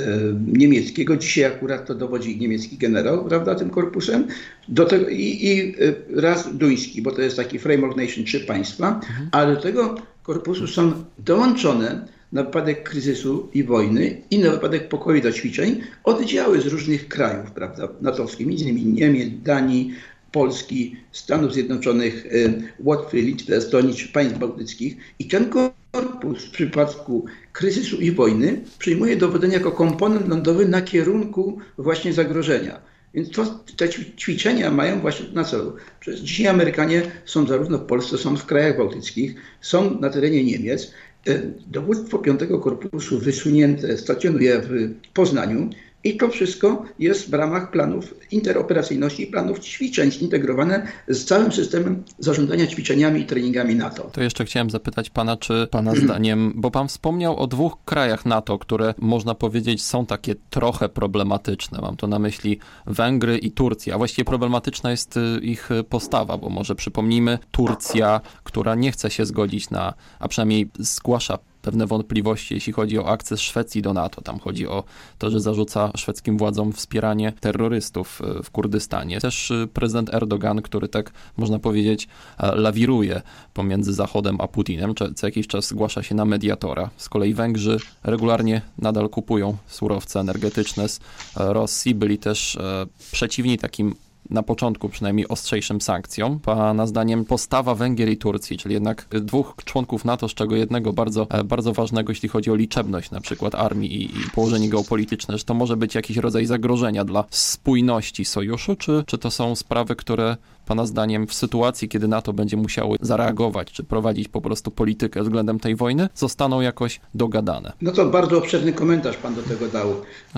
niemieckiego. 0.48 1.18
Dzisiaj 1.18 1.46
akurat 1.46 1.86
to 1.86 1.96
dowodzi 1.96 2.38
niemiecki 2.38 2.78
generał, 2.78 3.26
prawda, 3.26 3.56
tym 3.56 3.70
korpusem. 3.70 4.28
Do 4.68 4.86
tego, 4.86 5.10
i, 5.10 5.48
I 5.48 5.76
raz 6.22 6.56
duński, 6.58 7.02
bo 7.02 7.12
to 7.12 7.22
jest 7.22 7.38
taki 7.38 7.60
framework 7.60 7.98
nation, 7.98 8.24
trzy 8.24 8.40
państwa, 8.40 9.02
ale 9.32 9.56
do 9.56 9.62
tego 9.62 9.96
korpusu 10.24 10.68
są 10.68 10.94
dołączone 11.20 12.08
na 12.32 12.44
wypadek 12.44 12.90
kryzysu 12.90 13.50
i 13.54 13.64
wojny 13.64 14.22
i 14.32 14.40
na 14.40 14.52
wypadek 14.52 14.90
pokoju 14.90 15.22
do 15.22 15.32
ćwiczeń 15.32 15.82
oddziały 16.04 16.62
z 16.62 16.66
różnych 16.66 17.08
krajów, 17.08 17.52
prawda, 17.52 17.88
natowskich, 18.02 18.48
między 18.48 18.64
innymi 18.64 18.86
Niemiec, 18.86 19.30
Danii, 19.44 19.94
Polski, 20.32 20.96
Stanów 21.12 21.54
Zjednoczonych, 21.54 22.26
y, 22.26 22.64
Łotwy, 22.80 23.22
Litwy, 23.22 23.56
Estonii 23.56 23.96
czy 23.96 24.08
państw 24.08 24.38
bałtyckich. 24.38 24.98
I 25.20 25.26
ten 25.28 25.50
korpus 25.50 26.46
w 26.46 26.52
przypadku 26.52 27.26
kryzysu 27.54 27.98
i 27.98 28.12
wojny 28.12 28.62
przyjmuje 28.80 29.16
dowodzenie 29.18 29.54
jako 29.54 29.72
komponent 29.72 30.28
lądowy 30.28 30.68
na 30.68 30.82
kierunku 30.82 31.58
właśnie 31.78 32.14
zagrożenia. 32.14 32.82
Więc 33.14 33.30
to, 33.32 33.46
te 33.78 33.88
ćwi- 33.88 34.16
ćwiczenia 34.18 34.72
mają 34.72 35.00
właśnie 35.02 35.26
na 35.34 35.44
celu. 35.44 35.76
Przecież 36.00 36.22
dzisiaj 36.22 36.48
Amerykanie 36.48 37.02
są 37.26 37.48
zarówno 37.48 37.78
w 37.78 37.86
Polsce, 37.86 38.18
są 38.18 38.38
w 38.38 38.46
krajach 38.46 38.78
bałtyckich, 38.78 39.36
są 39.62 40.00
na 40.00 40.10
terenie 40.10 40.44
Niemiec. 40.44 40.92
E, 41.28 41.42
Dowództwo 41.68 42.20
5 42.20 42.40
Korpusu 42.64 43.20
wysunięte 43.20 43.98
stacjonuje 43.98 44.62
w 44.62 44.70
Poznaniu 45.14 45.70
i 46.04 46.18
to 46.18 46.30
wszystko 46.30 46.86
jest 47.00 47.30
w 47.30 47.34
ramach 47.34 47.72
planów 47.72 48.14
interoperacyjności 48.32 49.24
i 49.24 49.28
planów 49.28 49.60
ćwiczeń 49.60 50.12
zintegrowane 50.12 50.88
z 51.08 51.26
całym 51.26 51.52
systemem 51.52 52.04
zarządzania 52.20 52.68
ćwiczeniami 52.68 53.22
i 53.22 53.26
treningami 53.26 53.76
NATO. 53.76 54.04
To 54.04 54.24
jeszcze 54.24 54.46
chciałem 54.46 54.70
zapytać 54.70 55.10
pana, 55.10 55.38
czy 55.38 55.68
pana 55.72 55.96
zdaniem, 55.96 56.54
bo 56.56 56.72
pan 56.72 56.88
wspomniał 56.88 57.38
o 57.38 57.48
dwóch 57.48 57.78
krajach 57.86 58.26
NATO, 58.26 58.58
które 58.58 58.94
można 58.98 59.36
powiedzieć 59.36 59.84
są 59.84 60.06
takie 60.06 60.36
trochę 60.50 60.90
problematyczne. 60.90 61.80
Mam 61.82 61.96
tu 61.96 62.08
na 62.08 62.20
myśli 62.20 62.60
Węgry 62.86 63.38
i 63.38 63.52
Turcja. 63.52 63.96
A 63.96 63.98
właściwie 63.98 64.26
problematyczna 64.26 64.92
jest 64.92 65.18
y, 65.18 65.40
ich 65.42 65.70
postawa, 65.90 66.38
bo 66.38 66.50
może 66.50 66.76
przypomnijmy, 66.76 67.40
Turcja, 67.52 68.22
która 68.44 68.76
nie 68.76 68.92
chce 68.92 69.10
się 69.10 69.26
zgodzić 69.26 69.70
na, 69.70 69.94
a 70.20 70.28
przynajmniej 70.28 70.70
zgłasza 70.80 71.38
pewne 71.62 71.88
wątpliwości, 71.88 72.54
jeśli 72.54 72.74
chodzi 72.74 73.00
o 73.00 73.08
akces 73.08 73.40
Szwecji 73.40 73.82
do 73.82 73.94
NATO. 73.94 74.22
Tam 74.22 74.40
chodzi 74.40 74.68
o 74.68 74.84
to, 75.18 75.30
że 75.30 75.40
zarzuca 75.40 75.92
szwedzkim 75.96 76.38
władzom 76.38 76.74
wspieranie 76.74 77.34
terrorystów 77.40 78.22
y, 78.40 78.44
w 78.44 78.52
Kurdystanie. 78.52 79.22
Też 79.22 79.52
y, 79.52 79.68
prezydent 79.74 80.14
Erdogan, 80.14 80.62
który 80.62 80.88
tak 80.88 81.12
można 81.38 81.60
powiedzieć 81.60 82.08
e, 82.38 82.56
lawiruje 82.56 83.22
pomiędzy 83.54 83.94
Zachodem 83.94 84.42
a 84.42 84.48
Putinem, 84.48 84.94
co 85.16 85.28
jakiś 85.28 85.48
czas 85.48 85.68
zgłasza 85.68 86.04
się 86.04 86.16
na 86.16 86.26
mediatora. 86.26 86.90
Z 86.98 87.10
kolei 87.10 87.34
Węgrzy 87.34 87.78
regularnie 88.04 88.62
nadal 88.78 89.10
kupują 89.10 89.58
surowce 89.68 90.20
energetyczne 90.20 90.90
z 90.90 91.00
e, 91.00 91.54
Rosji. 91.54 91.96
Byli 91.96 92.18
też 92.18 92.56
e, 92.56 92.86
przeciwni 93.12 93.58
takim 93.58 93.96
na 94.32 94.44
początku 94.44 94.90
przynajmniej 94.90 95.28
ostrzejszym 95.28 95.82
sankcjom. 95.82 96.40
Pana 96.40 96.88
zdaniem 96.88 97.26
postawa 97.26 97.76
Węgier 97.76 98.10
i 98.10 98.18
Turcji, 98.18 98.58
czyli 98.58 98.74
jednak 98.74 99.08
dwóch 99.12 99.56
członków 99.66 100.06
NATO, 100.06 100.30
z 100.30 100.34
czego 100.34 100.56
jednego 100.56 100.94
bardzo, 100.94 101.28
e, 101.30 101.44
bardzo 101.44 101.74
ważnego, 101.74 102.12
jeśli 102.12 102.30
chodzi 102.30 102.52
o 102.52 102.56
liczebność 102.56 103.12
na 103.12 103.22
przykład 103.22 103.56
armii 103.56 103.94
i, 103.94 104.06
i 104.06 104.30
położenie 104.36 104.70
geopolityczne, 104.70 105.38
że 105.38 105.44
to 105.44 105.54
może 105.54 105.78
być 105.78 105.96
jakiś 105.96 106.18
rodzaj 106.18 106.46
zagrożenia 106.46 107.06
dla 107.06 107.24
spójności 107.30 108.26
sojuszu, 108.26 108.76
czy, 108.76 109.04
czy 109.08 109.18
to 109.18 109.32
są 109.32 109.56
sprawy, 109.56 109.96
które 109.96 110.38
Pana 110.72 110.86
zdaniem 110.86 111.28
w 111.28 111.34
sytuacji, 111.34 111.90
kiedy 111.90 112.08
NATO 112.08 112.34
będzie 112.34 112.58
musiało 112.58 112.96
zareagować, 113.02 113.72
czy 113.72 113.84
prowadzić 113.84 114.28
po 114.28 114.42
prostu 114.42 114.72
politykę 114.72 115.24
względem 115.24 115.60
tej 115.60 115.76
wojny, 115.76 116.10
zostaną 116.16 116.62
jakoś 116.62 117.00
dogadane? 117.14 117.74
No 117.82 117.92
to 117.92 118.06
bardzo 118.06 118.38
obszerny 118.38 118.74
komentarz 118.74 119.18
Pan 119.18 119.36
do 119.36 119.44
tego 119.44 119.68
dał. 119.68 119.96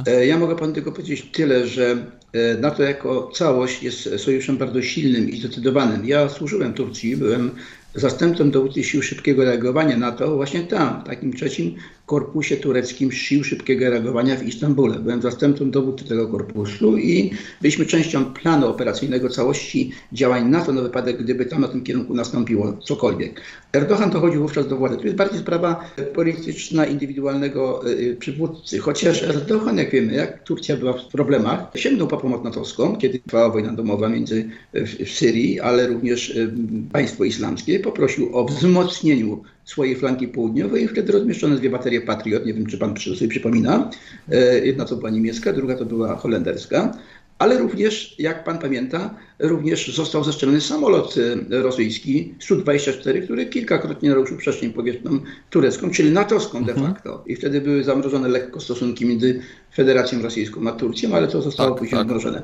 E, 0.08 0.26
Ja 0.26 0.39
mogę 0.39 0.56
Panu 0.56 0.74
tylko 0.74 0.91
powiedzieć 0.91 1.32
tyle, 1.32 1.67
że 1.67 1.98
e, 2.34 2.58
NATO 2.58 2.84
jako 2.84 3.32
całość 3.34 3.84
jest 3.84 4.10
sojuszem 4.17 4.58
bardzo 4.58 4.82
silnym 4.82 5.30
i 5.30 5.38
zdecydowanym. 5.39 6.06
Ja 6.06 6.30
służyłem 6.30 6.74
Turcji, 6.74 7.17
byłem 7.17 7.52
zastępcą 7.96 8.52
dowódcy 8.52 8.84
sił 8.84 9.02
szybkiego 9.02 9.43
reagowania 9.43 9.98
NATO 9.98 10.36
właśnie 10.36 10.63
tam, 10.63 11.02
w 11.02 11.08
takim 11.08 11.34
trzecim 11.34 11.76
korpusie 12.13 12.58
tureckim 12.58 13.12
sił 13.12 13.43
szybkiego 13.43 13.89
reagowania 13.89 14.36
w 14.36 14.43
Istambule. 14.43 14.99
Byłem 14.99 15.21
zastępcą 15.21 15.71
dowódcy 15.71 16.06
tego 16.06 16.28
korpusu 16.28 16.97
i 16.97 17.32
byliśmy 17.62 17.86
częścią 17.86 18.26
planu 18.26 18.67
operacyjnego 18.67 19.30
całości 19.30 19.91
działań 20.12 20.49
NATO 20.49 20.71
na 20.71 20.82
wypadek, 20.82 21.23
gdyby 21.23 21.45
tam 21.45 21.62
na 21.62 21.67
tym 21.67 21.84
kierunku 21.84 22.13
nastąpiło 22.13 22.73
cokolwiek. 22.73 23.41
Erdogan 23.73 24.10
dochodził 24.10 24.41
wówczas 24.41 24.67
do 24.67 24.78
władzy. 24.78 24.97
To 24.97 25.04
jest 25.04 25.15
bardziej 25.15 25.39
sprawa 25.39 25.89
polityczna, 26.13 26.86
indywidualnego 26.86 27.89
y, 27.89 28.17
przywódcy. 28.19 28.80
Chociaż 28.80 29.23
Erdogan, 29.23 29.78
jak 29.78 29.91
wiemy, 29.91 30.13
jak 30.13 30.43
Turcja 30.43 30.78
była 30.78 30.93
w 30.93 31.08
problemach, 31.08 31.60
sięgnął 31.76 32.08
po 32.08 32.17
pomoc 32.17 32.43
natowską, 32.43 32.95
kiedy 32.97 33.19
trwała 33.19 33.49
wojna 33.49 33.73
domowa 33.73 34.10
między 34.10 34.49
w, 34.73 35.06
w 35.06 35.10
Syrii, 35.10 35.60
ale 35.60 35.88
również 35.88 36.30
y, 36.30 36.54
państwo 36.91 37.23
islamskie. 37.23 37.80
Poprosił 37.80 38.38
o 38.38 38.45
wzmocnieniu 38.45 39.43
swojej 39.65 39.95
flanki 39.95 40.28
południowej 40.28 40.84
i 40.84 40.88
wtedy 40.88 41.12
rozmieszczono 41.12 41.56
dwie 41.56 41.69
baterie 41.69 42.02
Patriot. 42.02 42.45
Nie 42.45 42.54
wiem, 42.54 42.65
czy 42.65 42.78
pan 42.78 42.97
sobie 42.97 43.28
przypomina. 43.28 43.89
E, 44.32 44.65
Jedna 44.65 44.86
to 44.86 44.95
była 44.95 45.10
niemiecka, 45.10 45.54
druga 45.54 45.76
to 45.78 45.86
była 45.86 46.15
holenderska. 46.15 46.97
Ale 47.39 47.58
również, 47.58 48.15
jak 48.19 48.43
pan 48.43 48.60
pamięta, 48.60 49.15
również 49.39 49.95
został 49.95 50.23
zestrzelony 50.23 50.62
samolot 50.62 51.15
e, 51.52 51.62
rosyjski 51.62 52.36
Su-24, 52.39 53.23
który 53.23 53.45
kilkakrotnie 53.45 54.10
naruszył 54.10 54.38
przestrzeń 54.38 54.73
powietrzną 54.73 55.19
turecką, 55.49 55.89
czyli 55.91 56.12
natowską 56.12 56.63
de 56.63 56.73
facto. 56.73 57.23
I 57.28 57.36
wtedy 57.36 57.62
były 57.62 57.84
zamrożone 57.84 58.28
lekko 58.28 58.60
stosunki 58.60 59.06
między 59.06 59.39
Federacją 59.76 60.21
Rosyjską 60.21 60.67
a 60.67 60.71
Turcją, 60.71 61.13
ale 61.15 61.28
to 61.28 61.41
zostało 61.41 61.69
Tak, 61.69 61.80
później 61.80 61.91
tak. 61.97 62.02
odmrożone. 62.02 62.41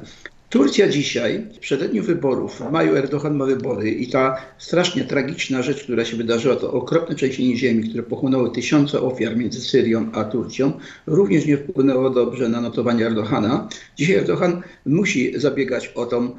Turcja 0.49 0.87
dzisiaj, 0.87 1.47
w 1.53 1.59
przededniu 1.59 2.03
wyborów, 2.03 2.59
w 2.59 2.71
maju 2.71 2.95
Erdogan 2.95 3.35
ma 3.35 3.45
wybory 3.45 3.91
i 3.91 4.07
ta 4.07 4.35
strasznie 4.57 5.05
tragiczna 5.05 5.61
rzecz, 5.61 5.83
która 5.83 6.05
się 6.05 6.17
wydarzyła, 6.17 6.55
to 6.55 6.73
okropne 6.73 7.15
trzęsienie 7.15 7.57
ziemi, 7.57 7.89
które 7.89 8.03
pochłonęło 8.03 8.49
tysiące 8.49 9.01
ofiar 9.01 9.37
między 9.37 9.61
Syrią 9.61 10.11
a 10.13 10.23
Turcją, 10.23 10.71
również 11.07 11.45
nie 11.45 11.57
wpłynęło 11.57 12.09
dobrze 12.09 12.49
na 12.49 12.61
notowanie 12.61 13.05
Erdogana. 13.05 13.69
Dzisiaj 13.97 14.15
Erdogan 14.15 14.61
musi 14.85 15.39
zabiegać 15.39 15.87
o 15.87 16.05
tą 16.05 16.35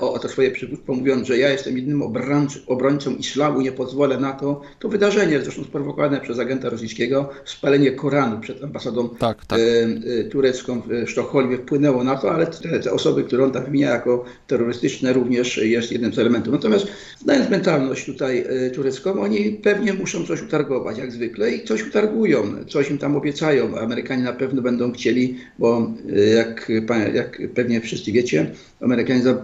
o, 0.00 0.12
o 0.12 0.18
to 0.18 0.28
swoje 0.28 0.50
przywództwo, 0.50 0.94
mówiąc, 0.94 1.26
że 1.26 1.38
ja 1.38 1.52
jestem 1.52 1.76
jedynym 1.76 2.02
obrońcą, 2.66 3.10
islamu, 3.18 3.60
nie 3.60 3.72
pozwolę 3.72 4.20
na 4.20 4.32
to. 4.32 4.60
To 4.78 4.88
wydarzenie, 4.88 5.40
zresztą 5.40 5.64
sprowokowane 5.64 6.20
przez 6.20 6.38
agenta 6.38 6.70
rosyjskiego, 6.70 7.30
spalenie 7.44 7.92
Koranu 7.92 8.40
przed 8.40 8.64
ambasadą 8.64 9.08
Tak, 9.08 9.46
tak. 9.46 9.58
e, 9.58 9.62
e, 10.20 10.24
turecką 10.24 10.82
w 10.86 11.10
Sztokholmie 11.10 11.56
wpłynęło 11.56 12.04
na 12.04 12.16
to, 12.16 12.32
ale 12.32 12.46
te, 12.46 12.80
te 12.80 12.92
osoby, 12.92 13.24
które 13.24 13.44
on 13.44 13.52
tam 13.52 13.64
wymienia 13.64 13.90
jako 13.90 14.24
terrorystyczne 14.46 15.12
również 15.12 15.56
jest 15.56 15.92
jednym 15.92 16.14
z 16.14 16.18
elementów. 16.18 16.52
Natomiast 16.52 16.86
znając 17.22 17.50
mentalność 17.50 18.06
tutaj 18.06 18.44
e, 18.48 18.70
turecką, 18.70 19.20
oni 19.20 19.50
pewnie 19.50 19.92
muszą 19.92 20.26
coś 20.26 20.42
utargować 20.42 20.98
jak 20.98 21.12
zwykle 21.12 21.50
i 21.50 21.64
coś 21.64 21.88
utargują, 21.88 22.42
coś 22.68 22.90
im 22.90 22.98
tam 22.98 23.16
obiecają. 23.16 23.78
Amerykanie 23.78 24.22
na 24.22 24.32
pewno 24.32 24.62
będą 24.62 24.92
chcieli, 24.92 25.36
bo 25.58 25.92
e, 26.16 26.20
jak, 26.20 26.72
jak 27.14 27.40
pewnie 27.54 27.80
wszyscy 27.80 28.12
wiecie, 28.12 28.50
Amerykanie 28.84 29.22
e, 29.24 29.30
e, 29.30 29.34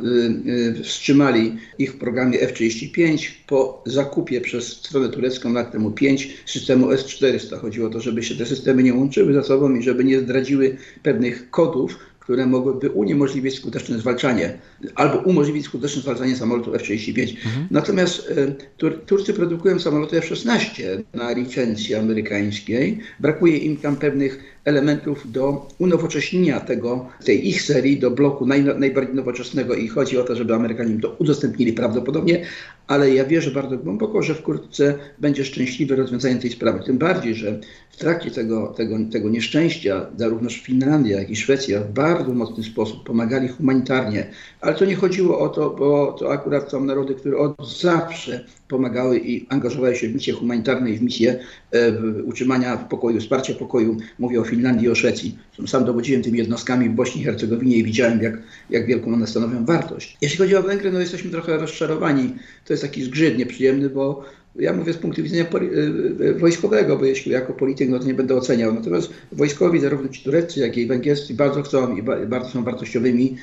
wstrzymali 0.84 1.56
ich 1.78 1.92
w 1.92 1.98
programie 1.98 2.40
F-35 2.40 3.30
po 3.46 3.82
zakupie 3.86 4.40
przez 4.40 4.66
stronę 4.66 5.08
turecką 5.08 5.52
lat 5.52 5.72
temu 5.72 5.90
5 5.90 6.28
systemu 6.46 6.92
S-400. 6.92 7.58
Chodziło 7.60 7.88
o 7.88 7.90
to, 7.90 8.00
żeby 8.00 8.22
się 8.22 8.34
te 8.34 8.46
systemy 8.46 8.82
nie 8.82 8.94
łączyły 8.94 9.32
ze 9.32 9.44
sobą 9.44 9.74
i 9.74 9.82
żeby 9.82 10.04
nie 10.04 10.20
zdradziły 10.20 10.76
pewnych 11.02 11.50
kodów, 11.50 11.98
które 12.30 12.46
mogłyby 12.46 12.90
uniemożliwić 12.90 13.54
skuteczne 13.54 13.98
zwalczanie 13.98 14.58
albo 14.94 15.18
umożliwić 15.18 15.64
skuteczne 15.64 16.02
zwalczanie 16.02 16.36
samolotu 16.36 16.74
F-35. 16.74 17.20
Mhm. 17.20 17.66
Natomiast 17.70 18.30
e, 18.30 18.54
Tur 18.76 19.00
Turcy 19.06 19.34
produkują 19.34 19.78
samoloty 19.78 20.16
F-16 20.16 21.02
na 21.14 21.32
licencji 21.32 21.94
amerykańskiej. 21.94 22.98
Brakuje 23.20 23.56
im 23.56 23.76
tam 23.76 23.96
pewnych 23.96 24.59
elementów 24.64 25.32
do 25.32 25.68
unowocześnienia 25.78 26.60
tego, 26.60 27.08
tej 27.24 27.48
ich 27.48 27.62
serii 27.62 27.98
do 27.98 28.10
bloku 28.10 28.46
naj, 28.46 28.64
najbardziej 28.64 29.14
nowoczesnego 29.14 29.74
i 29.74 29.88
chodzi 29.88 30.18
o 30.18 30.24
to, 30.24 30.36
żeby 30.36 30.54
Amerykanie 30.54 31.00
to 31.00 31.16
udostępnili 31.18 31.72
prawdopodobnie, 31.72 32.44
ale 32.86 33.14
ja 33.14 33.24
wierzę 33.24 33.50
bardzo 33.50 33.78
głęboko, 33.78 34.22
że 34.22 34.34
wkrótce 34.34 34.94
będzie 35.18 35.44
szczęśliwe 35.44 35.96
rozwiązanie 35.96 36.36
tej 36.36 36.50
sprawy. 36.50 36.80
Tym 36.86 36.98
bardziej, 36.98 37.34
że 37.34 37.60
w 37.90 37.96
trakcie 37.96 38.30
tego, 38.30 38.66
tego, 38.66 38.96
tego 39.12 39.28
nieszczęścia 39.28 40.06
zarówno 40.16 40.50
Finlandia, 40.50 41.18
jak 41.18 41.30
i 41.30 41.36
Szwecja 41.36 41.80
w 41.80 41.92
bardzo 41.92 42.32
mocny 42.32 42.64
sposób 42.64 43.04
pomagali 43.04 43.48
humanitarnie, 43.48 44.26
ale 44.60 44.74
to 44.74 44.84
nie 44.84 44.96
chodziło 44.96 45.38
o 45.38 45.48
to, 45.48 45.70
bo 45.70 46.12
to 46.12 46.32
akurat 46.32 46.70
są 46.70 46.84
narody, 46.84 47.14
które 47.14 47.38
od 47.38 47.80
zawsze 47.80 48.44
pomagały 48.70 49.18
i 49.18 49.46
angażowały 49.48 49.96
się 49.96 50.09
w 50.09 50.14
misje 50.14 50.33
humanitarne 50.33 50.90
i 50.90 50.98
w 50.98 51.02
misje 51.02 51.38
e, 51.72 51.92
utrzymania 52.24 52.76
pokoju, 52.76 53.20
wsparcia 53.20 53.54
pokoju. 53.54 53.96
Mówię 54.18 54.40
o 54.40 54.44
Finlandii 54.44 54.87
i 54.87 54.90
o 54.90 54.94
Szwecji. 54.94 55.38
Sam 55.66 55.85
dowodziłem 55.85 56.22
tymi 56.22 56.38
jednostkami 56.38 56.88
w 56.88 56.92
Bośni 56.92 57.20
i 57.20 57.24
Hercegowinie 57.24 57.76
i 57.76 57.85
widziałem, 57.85 58.22
jak, 58.22 58.35
jak 58.70 58.87
wielką 58.87 59.14
one 59.14 59.26
stanowią 59.26 59.64
wartość. 59.64 60.16
Jeśli 60.20 60.38
chodzi 60.38 60.56
o 60.56 60.62
Węgry, 60.62 60.92
no 60.92 61.00
jesteśmy 61.00 61.30
trochę 61.30 61.56
rozczarowani. 61.56 62.35
To 62.64 62.72
jest 62.72 62.83
taki 62.83 63.02
zgrzyt 63.02 63.38
nieprzyjemny, 63.38 63.90
bo 63.90 64.24
ja 64.56 64.72
mówię 64.72 64.92
z 64.92 64.96
punktu 64.96 65.22
widzenia 65.22 65.44
e, 65.44 66.26
e, 66.26 66.34
wojskowego, 66.34 66.96
bo 66.96 67.04
jeśli 67.04 67.32
jako 67.32 67.52
polityk, 67.52 67.88
no 67.88 67.98
to 67.98 68.04
nie 68.04 68.14
będę 68.14 68.34
oceniał. 68.34 68.74
Natomiast 68.74 69.12
wojskowi, 69.32 69.80
zarówno 69.80 70.08
ci 70.08 70.24
tureccy, 70.24 70.60
jak 70.60 70.76
i 70.76 70.86
węgierscy, 70.86 71.34
bardzo 71.34 71.62
chcą 71.62 71.96
i 71.96 72.02
bardzo 72.02 72.50
są 72.50 72.64
wartościowymi 72.64 73.36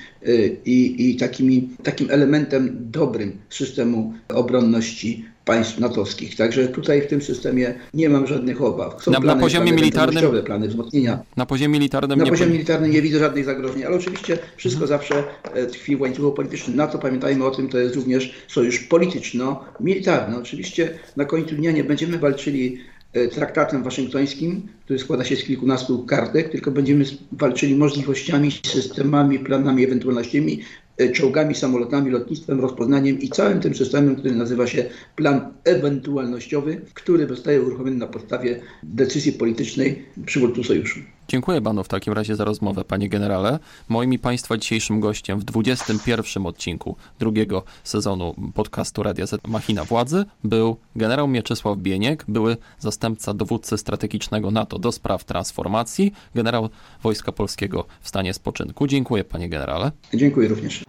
i, 0.66 1.10
i 1.12 1.18
takimi, 1.18 1.70
takim 1.84 2.12
elementem 2.12 2.78
dobrym 2.92 3.38
systemu 3.50 4.14
obronności 4.30 5.26
państw 5.48 5.80
natowskich. 5.80 6.36
Także 6.36 6.68
tutaj 6.68 7.02
w 7.02 7.08
tym 7.08 7.22
systemie 7.22 7.74
nie 7.94 8.10
mam 8.10 8.28
żadnych 8.28 8.62
obaw. 8.62 9.04
Są 9.04 9.12
na, 9.12 9.22
plany, 9.22 9.36
na 9.36 9.42
poziomie 9.42 9.66
plany 9.66 9.82
militarnym 9.82 10.44
plany 10.44 10.68
wzmocnienia. 10.68 11.20
Na 11.38 11.46
poziomie 11.46 11.74
militarnym 11.80 12.20
na 12.20 12.26
nie 12.26 12.32
poziomie 12.32 12.52
militarnym 12.52 12.92
nie 12.92 13.02
widzę 13.02 13.20
żadnych 13.20 13.46
zagrożeń, 13.46 13.84
ale 13.84 13.96
oczywiście 13.96 14.38
wszystko 14.58 14.84
mhm. 14.84 15.00
zawsze 15.00 15.24
tkwi 15.72 15.96
w 15.96 16.02
łańcuchu 16.02 16.32
politycznym. 16.32 16.76
Na 16.76 16.88
to 16.88 17.00
pamiętajmy 17.00 17.46
o 17.46 17.52
tym, 17.52 17.70
to 17.70 17.78
jest 17.78 17.96
również 17.96 18.34
sojusz 18.48 18.80
polityczno-militarny. 18.80 20.38
Oczywiście 20.38 21.00
na 21.16 21.26
końcu 21.26 21.56
dnia 21.56 21.72
nie 21.72 21.84
będziemy 21.84 22.18
walczyli 22.18 22.78
e, 23.14 23.28
traktatem 23.28 23.84
waszyngtońskim, 23.84 24.68
który 24.86 25.00
składa 25.00 25.24
się 25.24 25.36
z 25.36 25.44
kilkunastu 25.44 26.04
kartek, 26.04 26.50
tylko 26.50 26.72
będziemy 26.72 27.06
walczyli 27.32 27.76
możliwościami, 27.76 28.52
systemami, 28.66 29.40
planami, 29.40 29.84
ewentualnościami, 29.84 30.62
E, 30.87 30.87
czołgami, 31.14 31.56
samolotami, 31.56 32.12
lotnictwem, 32.12 32.60
rozpoznaniem 32.60 33.20
i 33.20 33.30
całym 33.30 33.60
tym 33.60 33.76
systemem, 33.76 34.16
który 34.16 34.36
nazywa 34.36 34.68
się 34.68 34.86
plan 35.16 35.54
ewentualnościowy, 35.64 36.82
który 36.94 37.28
zostaje 37.28 37.62
uruchomiony 37.62 37.98
na 37.98 38.08
podstawie 38.08 38.60
decyzji 38.84 39.32
politycznej 39.32 40.06
przywódców 40.26 40.68
sojuszu. 40.68 41.00
Dziękuję 41.28 41.62
panu 41.62 41.84
w 41.84 41.88
takim 41.88 42.14
razie 42.14 42.36
za 42.36 42.46
rozmowę, 42.46 42.84
panie 42.84 43.10
generale. 43.10 43.60
Moim 43.90 44.14
i 44.14 44.20
państwa 44.20 44.58
dzisiejszym 44.58 45.00
gościem 45.00 45.40
w 45.40 45.44
21 45.44 46.46
odcinku 46.46 46.96
drugiego 47.20 47.64
sezonu 47.84 48.36
podcastu 48.54 49.04
Radia 49.04 49.28
Z 49.28 49.48
Machina 49.48 49.84
Władzy 49.84 50.26
był 50.44 50.78
generał 50.96 51.28
Mieczysław 51.28 51.78
Bieniek, 51.78 52.26
były 52.28 52.58
zastępca 52.80 53.34
dowódcy 53.34 53.78
strategicznego 53.78 54.52
NATO 54.52 54.80
do 54.80 54.92
spraw 54.92 55.24
transformacji, 55.24 56.14
generał 56.36 56.70
Wojska 57.04 57.32
Polskiego 57.32 57.86
w 58.02 58.08
stanie 58.08 58.34
spoczynku. 58.34 58.88
Dziękuję 58.88 59.24
panie 59.24 59.50
generale. 59.50 59.92
Dziękuję 60.14 60.48
również. 60.48 60.84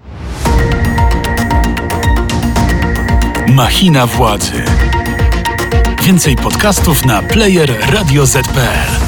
Machina 3.48 4.06
Władzy. 4.06 4.62
Więcej 6.02 6.36
podcastów 6.36 7.06
na 7.06 7.22
player 7.22 7.92
radioz.pl 7.92 9.07